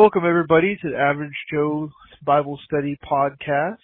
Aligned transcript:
Welcome 0.00 0.24
everybody 0.26 0.78
to 0.80 0.90
the 0.92 0.96
Average 0.96 1.36
Joe's 1.52 1.90
Bible 2.24 2.58
Study 2.64 2.98
Podcast. 3.04 3.76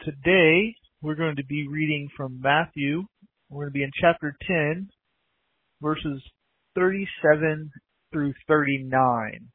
Today 0.00 0.74
we're 1.02 1.16
going 1.16 1.36
to 1.36 1.44
be 1.44 1.68
reading 1.68 2.08
from 2.16 2.40
Matthew. 2.40 3.04
We're 3.50 3.64
going 3.64 3.68
to 3.68 3.74
be 3.74 3.82
in 3.82 3.90
chapter 4.00 4.34
10, 4.46 4.88
verses 5.82 6.22
37 6.76 7.70
through 8.10 8.32
39. 8.48 9.48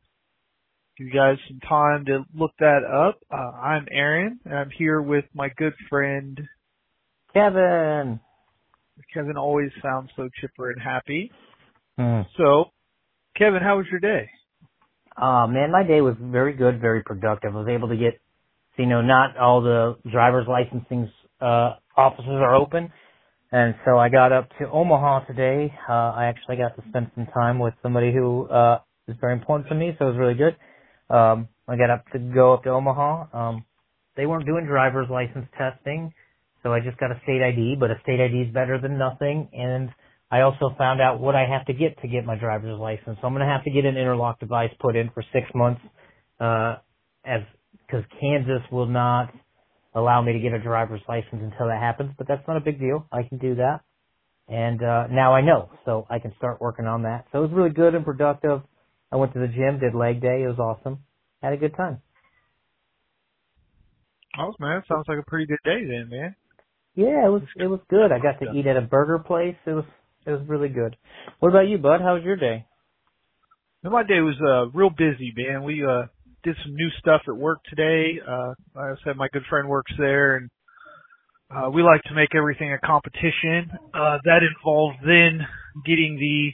Give 1.00 1.08
you 1.08 1.12
guys 1.12 1.38
some 1.48 1.60
time 1.68 2.06
to 2.06 2.20
look 2.36 2.52
that 2.60 2.84
up. 2.84 3.18
Uh, 3.32 3.58
I'm 3.58 3.88
Aaron, 3.90 4.40
and 4.46 4.54
I'm 4.54 4.70
here 4.78 5.02
with 5.02 5.26
my 5.34 5.50
good 5.58 5.74
friend 5.90 6.40
Kevin. 7.34 8.20
Kevin 9.12 9.38
always 9.38 9.72
sounds 9.82 10.12
so 10.16 10.30
chipper 10.40 10.70
and 10.70 10.80
happy. 10.80 11.32
Mm. 12.00 12.28
So, 12.38 12.66
Kevin, 13.36 13.64
how 13.64 13.78
was 13.78 13.88
your 13.90 14.00
day? 14.00 14.30
Uh, 15.18 15.48
man, 15.48 15.72
my 15.72 15.84
day 15.84 16.02
was 16.02 16.16
very 16.22 16.54
good, 16.54 16.82
very 16.82 17.04
productive. 17.04 17.56
I 17.56 17.60
was 17.60 17.70
able 17.70 17.90
to 17.90 17.98
get, 17.98 18.20
you 18.78 18.88
know, 18.88 19.02
not 19.02 19.38
all 19.38 19.62
the 19.62 19.98
driver's 20.12 20.48
licensing 20.48 21.12
uh, 21.42 21.76
offices 21.98 22.28
are 22.30 22.56
open, 22.56 22.92
and 23.52 23.76
so 23.86 23.98
I 23.98 24.10
got 24.10 24.32
up 24.34 24.50
to 24.60 24.70
Omaha 24.70 25.26
today. 25.26 25.74
Uh, 25.90 25.94
I 25.94 26.26
actually 26.28 26.58
got 26.58 26.76
to 26.78 26.84
spend 26.90 27.12
some 27.16 27.28
time 27.34 27.60
with 27.60 27.74
somebody 27.84 28.14
who 28.14 28.48
uh, 28.50 28.80
is 29.08 29.16
very 29.22 29.34
important 29.34 29.70
to 29.70 29.76
me, 29.76 29.96
so 30.00 30.08
it 30.08 30.10
was 30.12 30.18
really 30.20 30.36
good. 30.36 30.58
Um, 31.10 31.50
I 31.68 31.78
got 31.78 31.90
up 31.92 32.06
to 32.14 32.20
go 32.20 32.54
up 32.54 32.64
to 32.64 32.72
Omaha. 32.72 33.26
Um, 33.34 33.66
they 34.18 34.26
weren't 34.26 34.46
doing 34.46 34.66
driver's 34.66 35.10
license 35.10 35.48
testing, 35.58 36.14
so 36.64 36.74
I 36.74 36.82
just 36.82 36.98
got 37.00 37.12
a 37.12 37.20
state 37.24 37.42
ID, 37.42 37.78
but 37.80 37.92
a 37.92 37.96
state 38.04 38.22
ID 38.22 38.50
is 38.50 38.54
better 38.54 38.80
than 38.82 38.98
nothing, 38.98 39.50
and 39.54 39.90
I 40.36 40.42
also 40.42 40.76
found 40.78 41.00
out 41.00 41.22
what 41.22 41.34
I 41.34 41.46
have 41.50 41.66
to 41.68 41.74
get 41.74 42.02
to 42.02 42.10
get 42.10 42.26
my 42.26 42.36
driver's 42.38 42.78
license. 42.78 43.18
So 43.22 43.28
I'm 43.28 43.34
going 43.34 43.48
to 43.48 43.54
have 43.54 43.64
to 43.64 43.72
get 43.72 43.86
an 43.86 43.96
interlock 43.96 44.42
device 44.42 44.72
put 44.82 44.98
in 44.98 45.10
for 45.14 45.24
six 45.32 45.48
months, 45.56 45.80
uh, 46.42 46.76
as, 47.26 47.40
cause 47.90 48.04
Kansas 48.20 48.62
will 48.70 48.88
not 48.88 49.34
allow 49.94 50.22
me 50.22 50.34
to 50.34 50.40
get 50.40 50.52
a 50.52 50.60
driver's 50.62 51.00
license 51.08 51.40
until 51.42 51.68
that 51.68 51.80
happens, 51.80 52.12
but 52.18 52.28
that's 52.28 52.46
not 52.50 52.58
a 52.58 52.60
big 52.60 52.80
deal. 52.82 53.08
I 53.14 53.24
can 53.24 53.38
do 53.38 53.56
that. 53.56 53.80
And, 54.50 54.84
uh, 54.84 55.08
now 55.10 55.34
I 55.34 55.42
know, 55.42 55.70
so 55.86 56.06
I 56.10 56.20
can 56.20 56.34
start 56.38 56.60
working 56.60 56.86
on 56.86 57.04
that. 57.04 57.28
So 57.32 57.40
it 57.40 57.42
was 57.44 57.52
really 57.54 57.72
good 57.74 57.96
and 57.96 58.04
productive. 58.04 58.62
I 59.14 59.16
went 59.16 59.34
to 59.36 59.40
the 59.40 59.48
gym, 59.48 59.80
did 59.80 59.96
leg 59.96 60.22
day. 60.22 60.44
It 60.44 60.48
was 60.48 60.60
awesome. 60.60 61.00
Had 61.42 61.54
a 61.54 61.58
good 61.58 61.78
time. 61.78 62.02
Oh 64.38 64.54
man, 64.60 64.84
sounds 64.90 65.06
like 65.08 65.20
a 65.20 65.30
pretty 65.30 65.46
good 65.46 65.64
day 65.64 65.86
then, 65.86 66.10
man. 66.10 66.36
Yeah, 66.96 67.26
it 67.26 67.32
was, 67.32 67.44
it 67.56 67.68
was 67.68 67.80
good. 67.90 68.12
I 68.12 68.20
got 68.20 68.40
to 68.40 68.52
eat 68.58 68.68
at 68.68 68.76
a 68.76 68.82
burger 68.82 69.20
place. 69.20 69.56
It 69.66 69.72
was, 69.72 69.86
it 70.26 70.32
was 70.32 70.42
really 70.48 70.70
good. 70.70 70.96
What 71.40 71.50
about 71.50 71.68
you, 71.68 71.78
bud? 71.78 72.02
How 72.02 72.16
was 72.16 72.24
your 72.24 72.36
day? 72.36 72.66
My 73.84 74.04
day 74.04 74.20
was 74.20 74.36
uh 74.42 74.76
real 74.76 74.90
busy, 74.90 75.32
man. 75.38 75.64
We 75.64 75.86
uh 75.86 76.08
did 76.44 76.56
some 76.64 76.74
new 76.74 76.90
stuff 77.00 77.22
at 77.28 77.36
work 77.38 77.60
today. 77.70 78.20
Uh 78.28 78.54
I 78.76 78.96
said 79.04 79.16
my 79.16 79.28
good 79.32 79.44
friend 79.48 79.70
works 79.70 79.92
there 79.98 80.38
and 80.38 80.50
uh 81.56 81.70
we 81.70 81.84
like 81.84 82.02
to 82.04 82.16
make 82.16 82.34
everything 82.36 82.74
a 82.74 82.80
competition. 82.80 83.70
Uh 83.94 84.18
that 84.26 84.42
involved 84.42 84.98
then 85.06 85.46
getting 85.86 86.18
the 86.18 86.54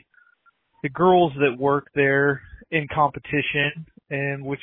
the 0.84 0.90
girls 0.90 1.32
that 1.40 1.58
work 1.58 1.88
there 1.96 2.42
in 2.70 2.88
competition 2.94 3.86
and 4.10 4.44
which 4.44 4.60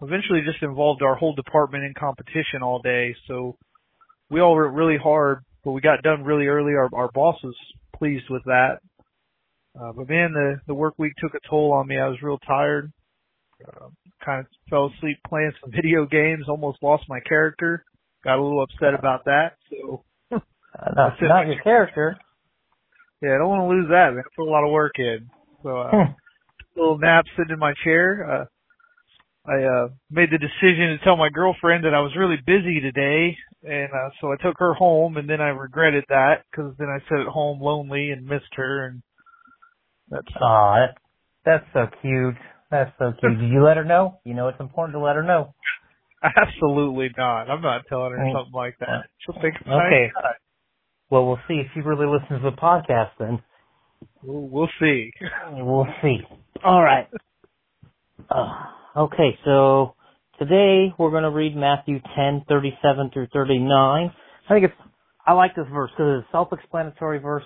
eventually 0.00 0.42
just 0.44 0.62
involved 0.62 1.02
our 1.02 1.16
whole 1.16 1.34
department 1.34 1.82
in 1.82 1.94
competition 1.98 2.62
all 2.62 2.80
day. 2.80 3.16
So 3.26 3.56
we 4.30 4.40
all 4.40 4.54
worked 4.54 4.76
really 4.76 4.98
hard, 4.98 5.40
but 5.64 5.72
we 5.72 5.80
got 5.80 6.02
done 6.02 6.22
really 6.22 6.46
early. 6.46 6.74
Our 6.74 6.88
our 6.94 7.10
boss 7.12 7.36
pleased 8.02 8.28
with 8.28 8.42
that. 8.46 8.78
Uh, 9.80 9.92
but 9.92 10.08
man, 10.08 10.32
the 10.32 10.60
the 10.66 10.74
work 10.74 10.94
week 10.98 11.12
took 11.18 11.34
a 11.34 11.48
toll 11.48 11.72
on 11.72 11.86
me. 11.86 11.98
I 11.98 12.08
was 12.08 12.20
real 12.20 12.38
tired. 12.38 12.92
Uh, 13.64 13.86
kind 14.24 14.40
of 14.40 14.46
fell 14.68 14.90
asleep 14.96 15.18
playing 15.28 15.52
some 15.60 15.70
video 15.74 16.04
games. 16.04 16.46
Almost 16.48 16.82
lost 16.82 17.04
my 17.08 17.20
character. 17.20 17.84
Got 18.24 18.40
a 18.40 18.42
little 18.42 18.62
upset 18.62 18.98
about 18.98 19.24
that. 19.26 19.52
So 19.70 20.02
uh, 20.32 20.38
not, 20.96 21.12
not 21.22 21.46
your 21.46 21.62
character. 21.62 22.16
Yeah, 23.22 23.36
I 23.36 23.38
don't 23.38 23.48
want 23.48 23.70
to 23.70 23.76
lose 23.76 23.88
that. 23.90 24.10
Man, 24.14 24.24
I 24.26 24.34
put 24.36 24.48
a 24.48 24.50
lot 24.50 24.64
of 24.64 24.72
work 24.72 24.98
in. 24.98 25.30
So 25.62 25.78
uh, 25.78 25.90
a 25.94 26.16
little 26.76 26.98
nap 26.98 27.24
sitting 27.36 27.52
in 27.52 27.58
my 27.60 27.72
chair. 27.84 28.26
Uh, 28.28 28.44
I 29.48 29.62
uh 29.62 29.88
made 30.10 30.30
the 30.30 30.38
decision 30.38 30.98
to 30.98 31.04
tell 31.04 31.16
my 31.16 31.30
girlfriend 31.30 31.84
that 31.84 31.94
I 31.94 32.00
was 32.00 32.16
really 32.18 32.38
busy 32.44 32.80
today, 32.80 33.36
and 33.62 33.88
uh, 33.92 34.10
so 34.20 34.32
I 34.32 34.36
took 34.42 34.58
her 34.58 34.74
home, 34.74 35.16
and 35.16 35.28
then 35.28 35.40
I 35.40 35.48
regretted 35.48 36.04
that 36.08 36.44
because 36.50 36.74
then 36.78 36.88
I 36.88 36.98
sat 37.08 37.20
at 37.20 37.26
home 37.26 37.60
lonely 37.60 38.10
and 38.10 38.26
missed 38.26 38.54
her, 38.56 38.86
and 38.86 39.02
that's 40.10 40.26
Aw, 40.40 40.74
that, 40.76 40.96
that's 41.44 41.64
so 41.72 41.86
cute. 42.00 42.34
That's 42.70 42.90
so 42.98 43.12
cute. 43.20 43.38
Did 43.38 43.50
you 43.50 43.62
let 43.62 43.76
her 43.76 43.84
know? 43.84 44.18
You 44.24 44.34
know, 44.34 44.48
it's 44.48 44.60
important 44.60 44.94
to 44.96 45.00
let 45.00 45.16
her 45.16 45.22
know. 45.22 45.54
absolutely 46.22 47.10
not. 47.16 47.50
I'm 47.50 47.62
not 47.62 47.82
telling 47.88 48.12
her 48.12 48.30
something 48.34 48.54
like 48.54 48.78
that. 48.80 49.06
She'll 49.18 49.40
think 49.40 49.54
Okay. 49.62 50.10
nice. 50.14 50.34
Well, 51.10 51.26
we'll 51.26 51.40
see 51.46 51.54
if 51.54 51.66
she 51.74 51.80
really 51.80 52.06
listens 52.06 52.40
to 52.42 52.50
the 52.50 52.56
podcast 52.56 53.10
then. 53.18 53.42
We'll, 54.22 54.48
we'll 54.48 54.70
see. 54.80 55.12
We'll 55.52 55.86
see. 56.02 56.20
All 56.64 56.82
right. 56.82 57.06
Uh, 58.30 58.52
okay, 58.96 59.38
so 59.44 59.94
today 60.38 60.92
we're 60.98 61.10
going 61.10 61.22
to 61.24 61.30
read 61.30 61.56
Matthew 61.56 62.00
10, 62.16 62.44
37 62.48 63.10
through 63.12 63.26
39. 63.32 64.12
I 64.48 64.52
think 64.52 64.64
it's, 64.64 64.74
I 65.26 65.32
like 65.32 65.54
this 65.54 65.66
verse 65.72 65.90
because 65.90 66.20
it's 66.20 66.28
a 66.28 66.32
self-explanatory 66.32 67.18
verse, 67.18 67.44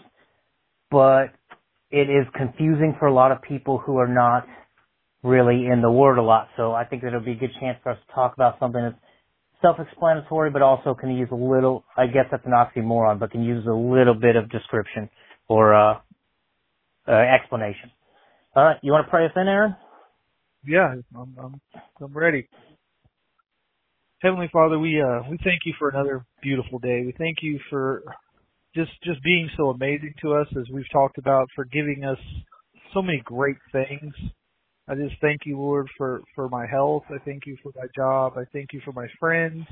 but 0.91 1.27
it 1.91 2.09
is 2.11 2.27
confusing 2.37 2.97
for 2.99 3.07
a 3.07 3.15
lot 3.15 3.33
of 3.33 3.43
people 3.43 3.79
who 3.79 3.99
are 3.99 4.09
not 4.09 4.47
really 5.23 5.67
in 5.67 5.83
the 5.83 5.91
Word 5.91 6.19
a 6.19 6.23
lot. 6.23 6.49
So 6.57 6.73
I 6.73 6.85
think 6.85 7.03
that 7.03 7.09
it'll 7.09 7.21
be 7.21 7.33
a 7.33 7.37
good 7.37 7.53
chance 7.61 7.79
for 7.83 7.93
us 7.93 7.99
to 8.07 8.15
talk 8.15 8.35
about 8.35 8.59
something 8.59 8.83
that's 8.83 8.97
self-explanatory, 9.63 10.51
but 10.51 10.63
also 10.63 10.95
can 10.95 11.11
use 11.11 11.29
a 11.33 11.37
little, 11.37 11.85
I 11.97 12.07
guess 12.07 12.27
that's 12.31 12.45
an 12.47 12.53
oxymoron, 12.53 13.19
but 13.19 13.31
can 13.31 13.43
use 13.43 13.67
a 13.67 13.73
little 13.73 14.15
bit 14.15 14.37
of 14.37 14.51
description 14.51 15.09
or, 15.49 15.75
uh, 15.75 15.99
uh, 17.09 17.13
explanation. 17.13 17.91
All 18.55 18.65
right, 18.65 18.77
you 18.83 18.93
want 18.93 19.07
to 19.07 19.11
pray 19.11 19.27
us 19.27 19.33
in, 19.37 19.49
Aaron? 19.49 19.77
Yeah, 20.67 20.95
I'm, 21.15 21.37
I'm, 21.39 21.61
I'm 22.01 22.17
ready. 22.17 22.49
Heavenly 24.23 24.49
Father, 24.51 24.79
we 24.79 25.01
uh 25.01 25.23
we 25.31 25.37
thank 25.45 25.61
you 25.67 25.75
for 25.79 25.91
another 25.91 26.25
beautiful 26.43 26.79
day. 26.79 27.03
We 27.05 27.15
thank 27.19 27.39
you 27.43 27.61
for 27.69 28.03
just 28.75 28.91
just 29.05 29.23
being 29.23 29.51
so 29.59 29.69
amazing 29.69 30.15
to 30.23 30.35
us 30.35 30.47
as 30.59 30.65
we've 30.73 30.91
talked 30.91 31.19
about 31.19 31.49
for 31.55 31.67
giving 31.67 32.03
us 32.05 32.19
so 32.95 33.03
many 33.03 33.21
great 33.27 33.59
things. 33.73 34.15
I 34.89 34.95
just 34.95 35.17
thank 35.21 35.43
you, 35.45 35.59
Lord, 35.59 35.89
for 35.99 36.23
for 36.35 36.49
my 36.49 36.67
health. 36.67 37.03
I 37.11 37.19
thank 37.27 37.43
you 37.45 37.59
for 37.63 37.73
my 37.77 37.87
job. 37.95 38.35
I 38.39 38.45
thank 38.55 38.73
you 38.73 38.81
for 38.87 38.93
my 38.93 39.07
friends. 39.21 39.67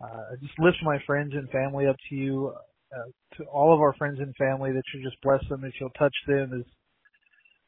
Uh, 0.00 0.32
I 0.32 0.36
just 0.40 0.56
lift 0.60 0.78
my 0.84 0.98
friends 1.04 1.32
and 1.34 1.50
family 1.50 1.88
up 1.88 1.96
to 2.08 2.14
you, 2.14 2.54
uh, 2.96 3.36
to 3.36 3.44
all 3.44 3.74
of 3.74 3.80
our 3.80 3.94
friends 3.94 4.20
and 4.20 4.32
family. 4.36 4.70
That 4.70 4.84
you 4.94 5.02
just 5.02 5.20
bless 5.22 5.42
them, 5.48 5.62
that 5.62 5.72
you'll 5.80 5.90
touch 5.90 6.14
them 6.28 6.52
as 6.54 6.64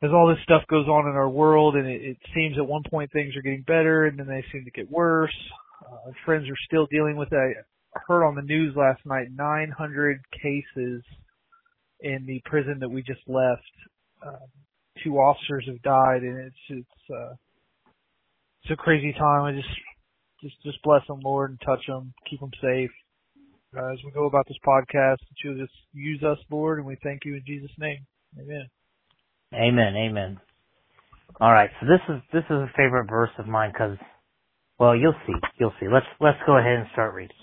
as 0.03 0.12
all 0.14 0.28
this 0.28 0.43
stuff 0.44 0.62
goes 0.69 0.87
on 0.87 1.09
in 1.09 1.16
our 1.16 1.28
world, 1.28 1.75
and 1.75 1.88
it, 1.88 2.03
it 2.03 2.16
seems 2.34 2.56
at 2.56 2.66
one 2.66 2.82
point 2.88 3.10
things 3.12 3.34
are 3.37 3.43
getting 3.43 3.64
better, 3.66 4.06
and 4.06 4.16
then 4.16 4.28
they 4.28 4.44
seem 4.53 4.64
to 4.64 4.70
get 4.70 4.88
worse. 4.88 5.34
Uh, 5.92 6.10
friends 6.25 6.48
are 6.48 6.56
still 6.66 6.86
dealing 6.86 7.16
with 7.16 7.28
it. 7.32 7.56
I 7.94 8.00
heard 8.06 8.25
on 8.25 8.34
the 8.34 8.42
news 8.42 8.75
last 8.76 9.00
night 9.04 9.28
900 9.34 10.20
cases 10.32 11.03
in 12.00 12.25
the 12.26 12.41
prison 12.44 12.78
that 12.80 12.88
we 12.88 13.03
just 13.03 13.20
left. 13.26 13.62
Um, 14.26 14.48
two 15.04 15.19
officers 15.19 15.64
have 15.66 15.82
died, 15.82 16.22
and 16.22 16.38
it's 16.38 16.56
it's 16.69 17.10
uh, 17.14 17.34
it's 18.62 18.72
a 18.72 18.76
crazy 18.76 19.12
time. 19.12 19.44
I 19.44 19.52
just 19.52 19.69
just 20.42 20.62
just 20.62 20.82
bless 20.82 21.06
them, 21.06 21.20
Lord, 21.20 21.50
and 21.50 21.60
touch 21.64 21.84
them, 21.86 22.14
keep 22.28 22.41
them 22.41 22.50
safe. 22.60 22.91
Uh, 23.76 23.92
as 23.92 23.98
we 24.04 24.10
go 24.10 24.26
about 24.26 24.47
this 24.48 24.58
podcast, 24.66 25.19
that 25.19 25.36
you'll 25.42 25.58
just 25.58 25.72
use 25.92 26.22
us, 26.22 26.38
Lord, 26.50 26.78
and 26.78 26.86
we 26.86 26.97
thank 27.02 27.25
you 27.25 27.34
in 27.34 27.42
Jesus' 27.47 27.70
name. 27.78 28.06
Amen. 28.38 28.69
Amen, 29.54 29.94
amen. 29.97 30.41
All 31.41 31.52
right, 31.52 31.70
so 31.81 31.86
this 31.86 32.00
is 32.08 32.22
this 32.32 32.44
is 32.44 32.56
a 32.56 32.70
favorite 32.76 33.08
verse 33.08 33.31
of 33.38 33.47
mine 33.47 33.72
because, 33.72 33.97
well, 34.78 34.96
you'll 34.96 35.14
see, 35.26 35.34
you'll 35.58 35.74
see. 35.80 35.86
Let's 35.92 36.06
let's 36.20 36.38
go 36.46 36.56
ahead 36.58 36.78
and 36.78 36.86
start 36.92 37.14
reading. 37.14 37.36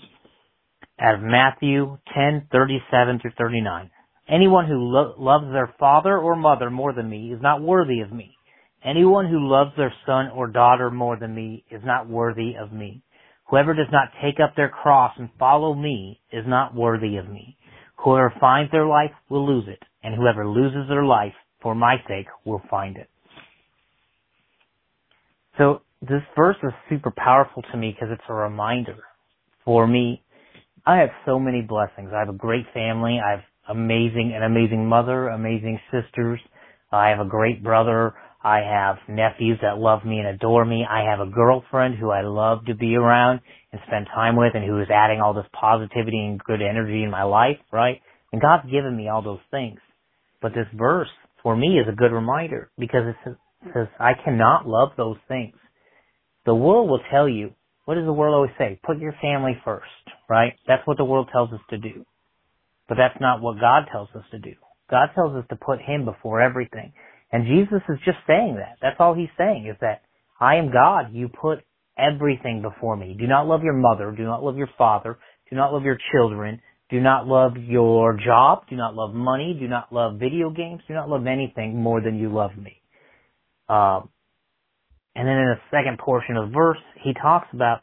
Out 1.00 1.14
of 1.14 1.20
Matthew 1.22 1.98
ten 2.14 2.46
thirty 2.52 2.78
seven 2.90 3.18
through 3.20 3.32
thirty 3.38 3.60
nine. 3.60 3.90
Anyone 4.28 4.66
who 4.66 4.76
lo- 4.76 5.14
loves 5.18 5.46
their 5.52 5.74
father 5.78 6.16
or 6.16 6.36
mother 6.36 6.70
more 6.70 6.92
than 6.92 7.08
me 7.08 7.32
is 7.32 7.40
not 7.42 7.62
worthy 7.62 8.00
of 8.00 8.12
me. 8.12 8.36
Anyone 8.84 9.28
who 9.28 9.48
loves 9.48 9.72
their 9.76 9.92
son 10.06 10.28
or 10.34 10.46
daughter 10.46 10.90
more 10.90 11.18
than 11.18 11.34
me 11.34 11.64
is 11.70 11.82
not 11.84 12.08
worthy 12.08 12.54
of 12.54 12.72
me. 12.72 13.02
Whoever 13.48 13.74
does 13.74 13.88
not 13.90 14.08
take 14.22 14.38
up 14.40 14.54
their 14.54 14.68
cross 14.68 15.12
and 15.18 15.28
follow 15.38 15.74
me 15.74 16.20
is 16.32 16.44
not 16.46 16.74
worthy 16.74 17.16
of 17.16 17.28
me. 17.28 17.56
Whoever 17.96 18.32
finds 18.40 18.70
their 18.70 18.86
life 18.86 19.10
will 19.28 19.46
lose 19.46 19.64
it, 19.68 19.82
and 20.02 20.14
whoever 20.14 20.48
loses 20.48 20.88
their 20.88 21.04
life 21.04 21.34
for 21.60 21.74
my 21.74 21.96
sake 22.08 22.28
will 22.44 22.62
find 22.70 22.96
it. 22.96 23.10
So 25.58 25.82
this 26.02 26.22
verse 26.36 26.56
is 26.62 26.72
super 26.88 27.12
powerful 27.14 27.62
to 27.70 27.76
me 27.76 27.94
because 27.94 28.08
it's 28.12 28.28
a 28.28 28.34
reminder 28.34 28.96
for 29.64 29.86
me. 29.86 30.22
I 30.86 30.98
have 30.98 31.10
so 31.26 31.38
many 31.38 31.60
blessings. 31.60 32.10
I 32.14 32.20
have 32.20 32.30
a 32.30 32.38
great 32.38 32.64
family. 32.72 33.18
I 33.24 33.32
have 33.32 33.40
amazing, 33.68 34.32
an 34.34 34.42
amazing 34.42 34.86
mother, 34.86 35.28
amazing 35.28 35.78
sisters. 35.92 36.40
I 36.90 37.10
have 37.10 37.20
a 37.20 37.28
great 37.28 37.62
brother. 37.62 38.14
I 38.42 38.60
have 38.60 38.96
nephews 39.06 39.58
that 39.60 39.76
love 39.76 40.04
me 40.04 40.18
and 40.18 40.28
adore 40.28 40.64
me. 40.64 40.86
I 40.88 41.10
have 41.10 41.20
a 41.20 41.30
girlfriend 41.30 41.96
who 41.96 42.10
I 42.10 42.22
love 42.22 42.64
to 42.66 42.74
be 42.74 42.96
around 42.96 43.40
and 43.70 43.80
spend 43.86 44.06
time 44.06 44.36
with 44.36 44.54
and 44.54 44.64
who 44.64 44.80
is 44.80 44.88
adding 44.90 45.20
all 45.20 45.34
this 45.34 45.44
positivity 45.52 46.18
and 46.18 46.42
good 46.42 46.62
energy 46.62 47.02
in 47.02 47.10
my 47.10 47.24
life, 47.24 47.58
right? 47.70 48.00
And 48.32 48.40
God's 48.40 48.70
given 48.70 48.96
me 48.96 49.08
all 49.08 49.22
those 49.22 49.44
things. 49.50 49.78
But 50.40 50.54
this 50.54 50.66
verse 50.74 51.08
for 51.42 51.54
me 51.54 51.78
is 51.78 51.86
a 51.92 51.94
good 51.94 52.12
reminder 52.12 52.70
because 52.78 53.02
it 53.06 53.16
says, 53.74 53.88
I 53.98 54.12
cannot 54.24 54.66
love 54.66 54.90
those 54.96 55.18
things. 55.28 55.54
The 56.50 56.54
world 56.56 56.90
will 56.90 56.98
tell 57.12 57.28
you, 57.28 57.52
what 57.84 57.94
does 57.94 58.06
the 58.06 58.12
world 58.12 58.34
always 58.34 58.50
say? 58.58 58.80
Put 58.84 58.98
your 58.98 59.14
family 59.22 59.52
first, 59.64 59.86
right? 60.28 60.54
That's 60.66 60.84
what 60.84 60.96
the 60.96 61.04
world 61.04 61.28
tells 61.30 61.52
us 61.52 61.60
to 61.70 61.78
do. 61.78 62.04
But 62.88 62.96
that's 62.96 63.20
not 63.20 63.40
what 63.40 63.60
God 63.60 63.84
tells 63.92 64.08
us 64.16 64.24
to 64.32 64.40
do. 64.40 64.54
God 64.90 65.10
tells 65.14 65.36
us 65.36 65.44
to 65.50 65.54
put 65.54 65.78
Him 65.80 66.04
before 66.04 66.40
everything. 66.40 66.92
And 67.30 67.46
Jesus 67.46 67.82
is 67.88 67.98
just 68.04 68.18
saying 68.26 68.56
that. 68.56 68.78
That's 68.82 68.96
all 68.98 69.14
He's 69.14 69.28
saying 69.38 69.68
is 69.70 69.76
that 69.80 70.02
I 70.40 70.56
am 70.56 70.72
God. 70.72 71.14
You 71.14 71.28
put 71.28 71.60
everything 71.96 72.62
before 72.62 72.96
me. 72.96 73.16
Do 73.16 73.28
not 73.28 73.46
love 73.46 73.62
your 73.62 73.74
mother. 73.74 74.10
Do 74.10 74.24
not 74.24 74.42
love 74.42 74.56
your 74.56 74.70
father. 74.76 75.20
Do 75.50 75.54
not 75.54 75.72
love 75.72 75.84
your 75.84 75.98
children. 76.10 76.60
Do 76.90 76.98
not 76.98 77.28
love 77.28 77.52
your 77.56 78.18
job. 78.18 78.64
Do 78.68 78.74
not 78.74 78.96
love 78.96 79.14
money. 79.14 79.56
Do 79.56 79.68
not 79.68 79.92
love 79.92 80.18
video 80.18 80.50
games. 80.50 80.82
Do 80.88 80.94
not 80.94 81.08
love 81.08 81.28
anything 81.28 81.80
more 81.80 82.00
than 82.00 82.18
you 82.18 82.28
love 82.28 82.56
me. 82.56 82.82
Um, 83.68 84.08
and 85.14 85.26
then 85.26 85.36
in 85.36 85.56
the 85.56 85.60
second 85.70 85.98
portion 85.98 86.36
of 86.36 86.50
verse, 86.50 86.78
he 87.02 87.12
talks 87.14 87.48
about 87.52 87.80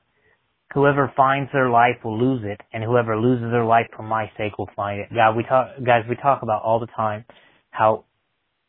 whoever 0.73 1.11
finds 1.15 1.51
their 1.51 1.69
life 1.69 1.97
will 2.03 2.17
lose 2.19 2.41
it, 2.45 2.59
and 2.73 2.83
whoever 2.83 3.17
loses 3.17 3.51
their 3.51 3.65
life 3.65 3.87
for 3.95 4.03
my 4.03 4.31
sake 4.37 4.57
will 4.57 4.69
find 4.75 4.99
it. 4.99 5.09
God, 5.13 5.35
we 5.35 5.43
talk, 5.43 5.69
guys, 5.85 6.03
we 6.09 6.15
talk 6.15 6.41
about 6.43 6.63
all 6.63 6.79
the 6.79 6.87
time 6.87 7.25
how 7.69 8.05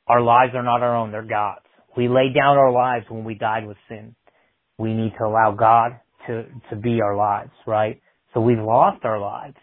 our 0.07 0.21
lives 0.21 0.53
are 0.55 0.63
not 0.63 0.83
our 0.83 0.97
own; 0.97 1.13
they're 1.13 1.23
God's. 1.23 1.65
We 1.97 2.09
lay 2.09 2.33
down 2.35 2.57
our 2.57 2.73
lives 2.73 3.07
when 3.09 3.25
we 3.25 3.35
died 3.35 3.67
with 3.67 3.77
sin. 3.89 4.15
We 4.79 4.95
need 4.95 5.13
to 5.19 5.25
allow 5.25 5.53
God 5.59 5.99
to 6.27 6.45
to 6.71 6.77
be 6.77 7.01
our 7.01 7.17
lives, 7.17 7.51
right? 7.67 8.01
So 8.35 8.41
we've 8.41 8.59
lost 8.59 9.05
our 9.05 9.21
lives, 9.21 9.57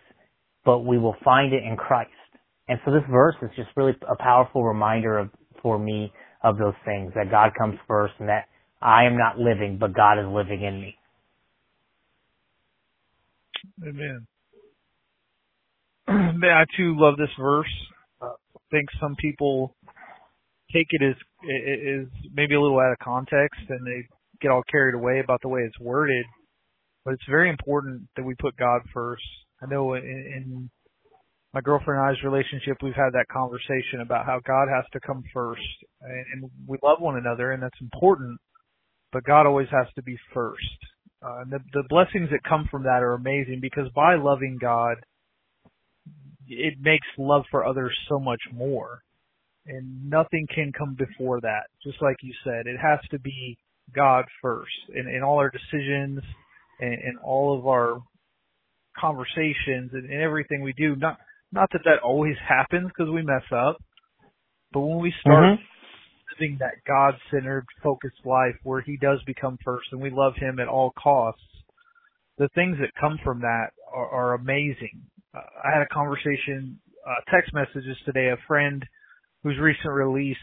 but 0.66 0.80
we 0.80 0.98
will 0.98 1.16
find 1.24 1.54
it 1.54 1.64
in 1.64 1.78
Christ. 1.78 2.12
And 2.68 2.80
so 2.84 2.92
this 2.92 3.04
verse 3.10 3.36
is 3.42 3.50
just 3.56 3.70
really 3.76 3.94
a 4.10 4.16
powerful 4.16 4.64
reminder 4.64 5.20
of 5.20 5.30
for 5.62 5.78
me 5.78 6.12
of 6.44 6.58
those 6.58 6.74
things 6.84 7.12
that 7.16 7.30
God 7.32 7.52
comes 7.58 7.76
first 7.88 8.14
and 8.20 8.30
that 8.30 8.46
I 8.86 9.06
am 9.06 9.18
not 9.18 9.40
living, 9.40 9.78
but 9.80 9.96
God 9.96 10.20
is 10.20 10.28
living 10.28 10.62
in 10.62 10.80
me. 10.80 10.96
Amen. 13.82 14.28
I 16.08 16.66
too 16.78 16.96
love 16.96 17.18
this 17.18 17.34
verse. 17.40 17.74
Uh, 18.22 18.28
I 18.28 18.60
think 18.70 18.90
some 19.02 19.16
people 19.16 19.76
take 20.72 20.86
it 20.92 21.02
as 21.04 21.16
is 21.44 22.08
maybe 22.32 22.54
a 22.54 22.62
little 22.62 22.80
out 22.80 22.92
of 22.92 23.00
context, 23.00 23.60
and 23.70 23.86
they 23.88 24.08
get 24.40 24.52
all 24.52 24.62
carried 24.72 24.94
away 24.94 25.20
about 25.20 25.42
the 25.42 25.48
way 25.48 25.62
it's 25.62 25.80
worded. 25.80 26.26
But 27.04 27.16
it's 27.16 27.24
very 27.28 27.50
important 27.50 28.04
that 28.16 28.24
we 28.24 28.36
put 28.36 28.56
God 28.56 28.82
first. 28.94 29.24
I 29.64 29.66
know 29.68 29.96
in, 29.96 30.04
in 30.04 30.70
my 31.56 31.62
girlfriend 31.62 32.02
and 32.02 32.10
I's 32.10 32.24
relationship, 32.24 32.78
we've 32.84 32.94
had 32.94 33.14
that 33.14 33.26
conversation 33.32 34.02
about 34.02 34.28
how 34.28 34.40
God 34.46 34.68
has 34.72 34.86
to 34.94 35.00
come 35.00 35.24
first, 35.34 35.62
and, 36.02 36.26
and 36.44 36.52
we 36.68 36.78
love 36.84 37.00
one 37.00 37.18
another, 37.18 37.52
and 37.52 37.64
that's 37.64 37.82
important 37.82 38.40
but 39.16 39.24
God 39.24 39.46
always 39.46 39.70
has 39.72 39.88
to 39.96 40.04
be 40.04 40.18
first. 40.34 40.60
Uh, 41.26 41.44
and 41.44 41.50
the, 41.50 41.60
the 41.72 41.84
blessings 41.88 42.30
that 42.32 42.44
come 42.44 42.68
from 42.70 42.84
that 42.84 43.02
are 43.02 43.14
amazing 43.14 43.60
because 43.62 43.86
by 43.96 44.16
loving 44.16 44.58
God, 44.60 44.98
it 46.50 46.74
makes 46.82 47.08
love 47.18 47.44
for 47.50 47.66
others 47.66 47.98
so 48.10 48.20
much 48.20 48.42
more. 48.54 49.00
And 49.68 50.10
nothing 50.10 50.48
can 50.54 50.74
come 50.78 50.98
before 51.00 51.40
that. 51.40 51.68
Just 51.82 52.02
like 52.02 52.18
you 52.24 52.34
said, 52.44 52.68
it 52.68 52.76
has 52.78 53.00
to 53.12 53.20
be 53.20 53.58
God 53.96 54.26
first 54.42 54.74
in, 54.94 55.08
in 55.08 55.24
all 55.24 55.38
our 55.38 55.50
decisions 55.50 56.20
and 56.82 56.94
in 56.96 57.16
all 57.24 57.58
of 57.58 57.66
our 57.68 58.02
conversations 59.00 59.92
and, 59.94 60.10
and 60.12 60.22
everything 60.22 60.62
we 60.62 60.74
do. 60.74 60.98
Not, 60.98 61.20
not 61.54 61.70
that 61.72 61.84
that 61.86 62.04
always 62.04 62.36
happens 62.46 62.90
because 62.90 63.10
we 63.10 63.22
mess 63.22 63.48
up, 63.56 63.78
but 64.74 64.82
when 64.82 65.00
we 65.00 65.14
start 65.22 65.58
mm-hmm 65.58 65.75
living 66.40 66.58
that 66.60 66.84
God-centered, 66.88 67.66
focused 67.84 68.26
life 68.26 68.56
where 68.64 68.82
He 68.82 68.98
does 68.98 69.20
become 69.26 69.58
first 69.64 69.88
and 69.92 70.02
we 70.02 70.10
love 70.10 70.34
Him 70.36 70.60
at 70.60 70.68
all 70.68 70.92
costs, 70.92 71.42
the 72.38 72.50
things 72.56 72.78
that 72.80 72.90
come 73.00 73.20
from 73.24 73.42
that 73.42 73.68
are, 73.94 74.10
are 74.10 74.34
amazing. 74.34 75.02
Uh, 75.34 75.40
I 75.64 75.74
had 75.74 75.82
a 75.82 75.94
conversation, 75.94 76.80
uh, 77.08 77.32
text 77.32 77.54
messages 77.54 77.98
today. 78.06 78.30
A 78.30 78.48
friend 78.48 78.84
who's 79.44 79.58
recently 79.60 79.92
released 79.92 80.40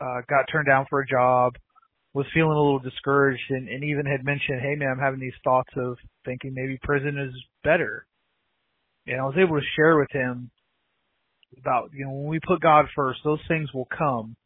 uh, 0.00 0.20
got 0.28 0.46
turned 0.50 0.66
down 0.66 0.86
for 0.88 1.00
a 1.00 1.06
job, 1.06 1.54
was 2.14 2.26
feeling 2.32 2.52
a 2.52 2.60
little 2.60 2.78
discouraged, 2.78 3.42
and, 3.50 3.68
and 3.68 3.82
even 3.82 4.06
had 4.06 4.24
mentioned, 4.24 4.60
"Hey 4.60 4.76
man, 4.76 4.88
I'm 4.92 4.98
having 4.98 5.20
these 5.20 5.32
thoughts 5.42 5.70
of 5.76 5.96
thinking 6.24 6.54
maybe 6.54 6.78
prison 6.82 7.18
is 7.18 7.34
better." 7.64 8.06
And 9.06 9.20
I 9.20 9.24
was 9.24 9.34
able 9.36 9.58
to 9.58 9.66
share 9.76 9.98
with 9.98 10.10
him 10.12 10.50
about 11.58 11.90
you 11.92 12.04
know 12.04 12.12
when 12.12 12.28
we 12.28 12.40
put 12.46 12.60
God 12.60 12.86
first, 12.94 13.20
those 13.24 13.40
things 13.48 13.72
will 13.74 13.88
come 13.96 14.36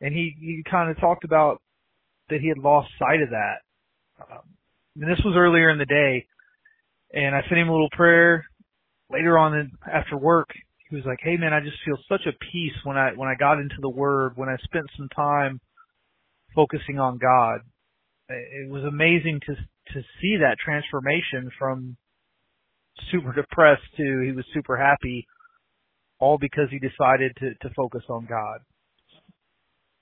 and 0.00 0.14
he 0.14 0.34
he 0.40 0.62
kind 0.68 0.90
of 0.90 0.98
talked 0.98 1.24
about 1.24 1.60
that 2.28 2.40
he 2.40 2.48
had 2.48 2.58
lost 2.58 2.88
sight 2.98 3.22
of 3.22 3.30
that. 3.30 3.58
Um, 4.20 4.42
and 4.96 5.10
this 5.10 5.24
was 5.24 5.34
earlier 5.36 5.70
in 5.70 5.78
the 5.78 5.86
day, 5.86 6.26
and 7.12 7.34
I 7.34 7.42
sent 7.42 7.60
him 7.60 7.68
a 7.68 7.72
little 7.72 7.90
prayer. 7.92 8.44
Later 9.10 9.38
on, 9.38 9.54
in, 9.54 9.70
after 9.92 10.16
work, 10.16 10.48
he 10.88 10.96
was 10.96 11.04
like, 11.04 11.18
"Hey 11.22 11.36
man, 11.36 11.52
I 11.52 11.60
just 11.60 11.76
feel 11.84 11.98
such 12.08 12.26
a 12.26 12.38
peace 12.52 12.76
when 12.84 12.96
I 12.96 13.10
when 13.14 13.28
I 13.28 13.34
got 13.34 13.58
into 13.58 13.76
the 13.80 13.88
Word, 13.90 14.32
when 14.36 14.48
I 14.48 14.56
spent 14.64 14.86
some 14.96 15.08
time 15.14 15.60
focusing 16.54 16.98
on 16.98 17.18
God. 17.18 17.60
It 18.28 18.70
was 18.70 18.84
amazing 18.84 19.40
to 19.46 19.54
to 19.54 20.00
see 20.20 20.36
that 20.40 20.58
transformation 20.64 21.50
from 21.58 21.96
super 23.10 23.32
depressed 23.32 23.82
to 23.96 24.20
he 24.20 24.32
was 24.32 24.44
super 24.54 24.76
happy, 24.76 25.26
all 26.20 26.38
because 26.38 26.68
he 26.70 26.78
decided 26.78 27.32
to 27.38 27.54
to 27.54 27.74
focus 27.74 28.02
on 28.08 28.26
God." 28.26 28.60